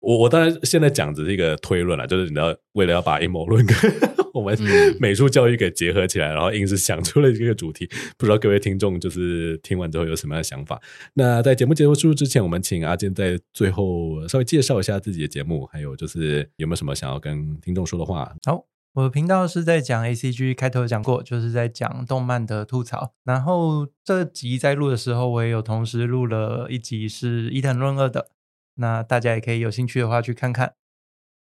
[0.00, 3.76] 我我当然现在讲只是一个推论了，就是你要为了要把阴谋论跟
[4.34, 4.58] 我们
[4.98, 7.88] 美术教育给结合起来，然后硬是想出了一个主题，
[8.18, 10.80] 不知道各位听众就是听完之后有什么样的想法？
[11.14, 18.34] 那在节目结束之前，我们请阿健在最后稍微介绍一下自己的节目，还有就是有没有什么想要跟听众说的话？
[18.44, 18.64] 好，
[18.94, 23.14] 我的频道是在讲 ACG，开头讲过，就是在讲动漫的吐槽。
[23.22, 28.30] 然后这集在录的时候，我也有同时录了一集是伊藤润二的，
[28.74, 30.74] 那大家也可以有兴趣的话去看看。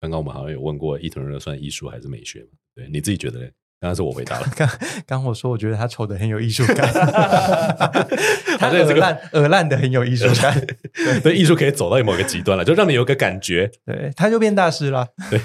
[0.01, 2.51] 刚刚我们好像有问过伊藤润二算艺术还是美学嘛？
[2.75, 3.51] 对，你自己觉得呢？
[3.81, 4.47] 刚刚是我回答了。
[4.55, 4.69] 刚
[5.07, 6.87] 刚我说，我觉得他丑的很有艺术感，
[8.61, 10.67] 他这个烂耳烂的很有艺术感。
[11.25, 13.71] 对，艺术可以走到某个极端了，就让你有个感觉。
[13.87, 15.09] 对，他就变大师了。
[15.31, 15.41] 对，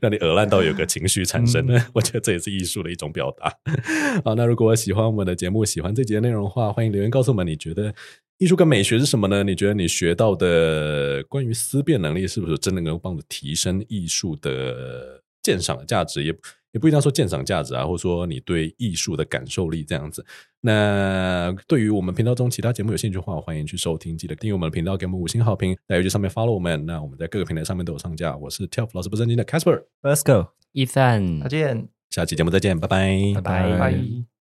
[0.00, 1.78] 让你耳烂到有个情绪产生了。
[1.78, 3.54] 嗯、我觉得这也是艺术的一种表达。
[4.24, 7.94] 好，那如果喜欢我们的节目，喜欢这集的内容的话，欢迎留言告诉我们，你觉得
[8.38, 9.44] 艺术跟美学是什么呢？
[9.44, 16.24] 你觉得你学到的关于思辨能力，是不是真的能够帮助提升艺术的鉴赏的价值？
[16.24, 16.34] 也
[16.72, 20.24] 也不一定要说鉴赏价值啊，或者说你对艺术的感受力这样子。
[20.60, 26.84] 那对于我们频道中其他节目有兴趣的话，欢迎去收听，记得订阅我们的频道，给我们五星好评，在 YouTube 上面 follow 我们。
[26.84, 28.36] 那我们在各个平台上面都有上架。
[28.36, 34.37] 我是 TILF 老师不正经的 Casper，Let's go，Ethan，，再见，下期节目再见，拜拜，拜拜。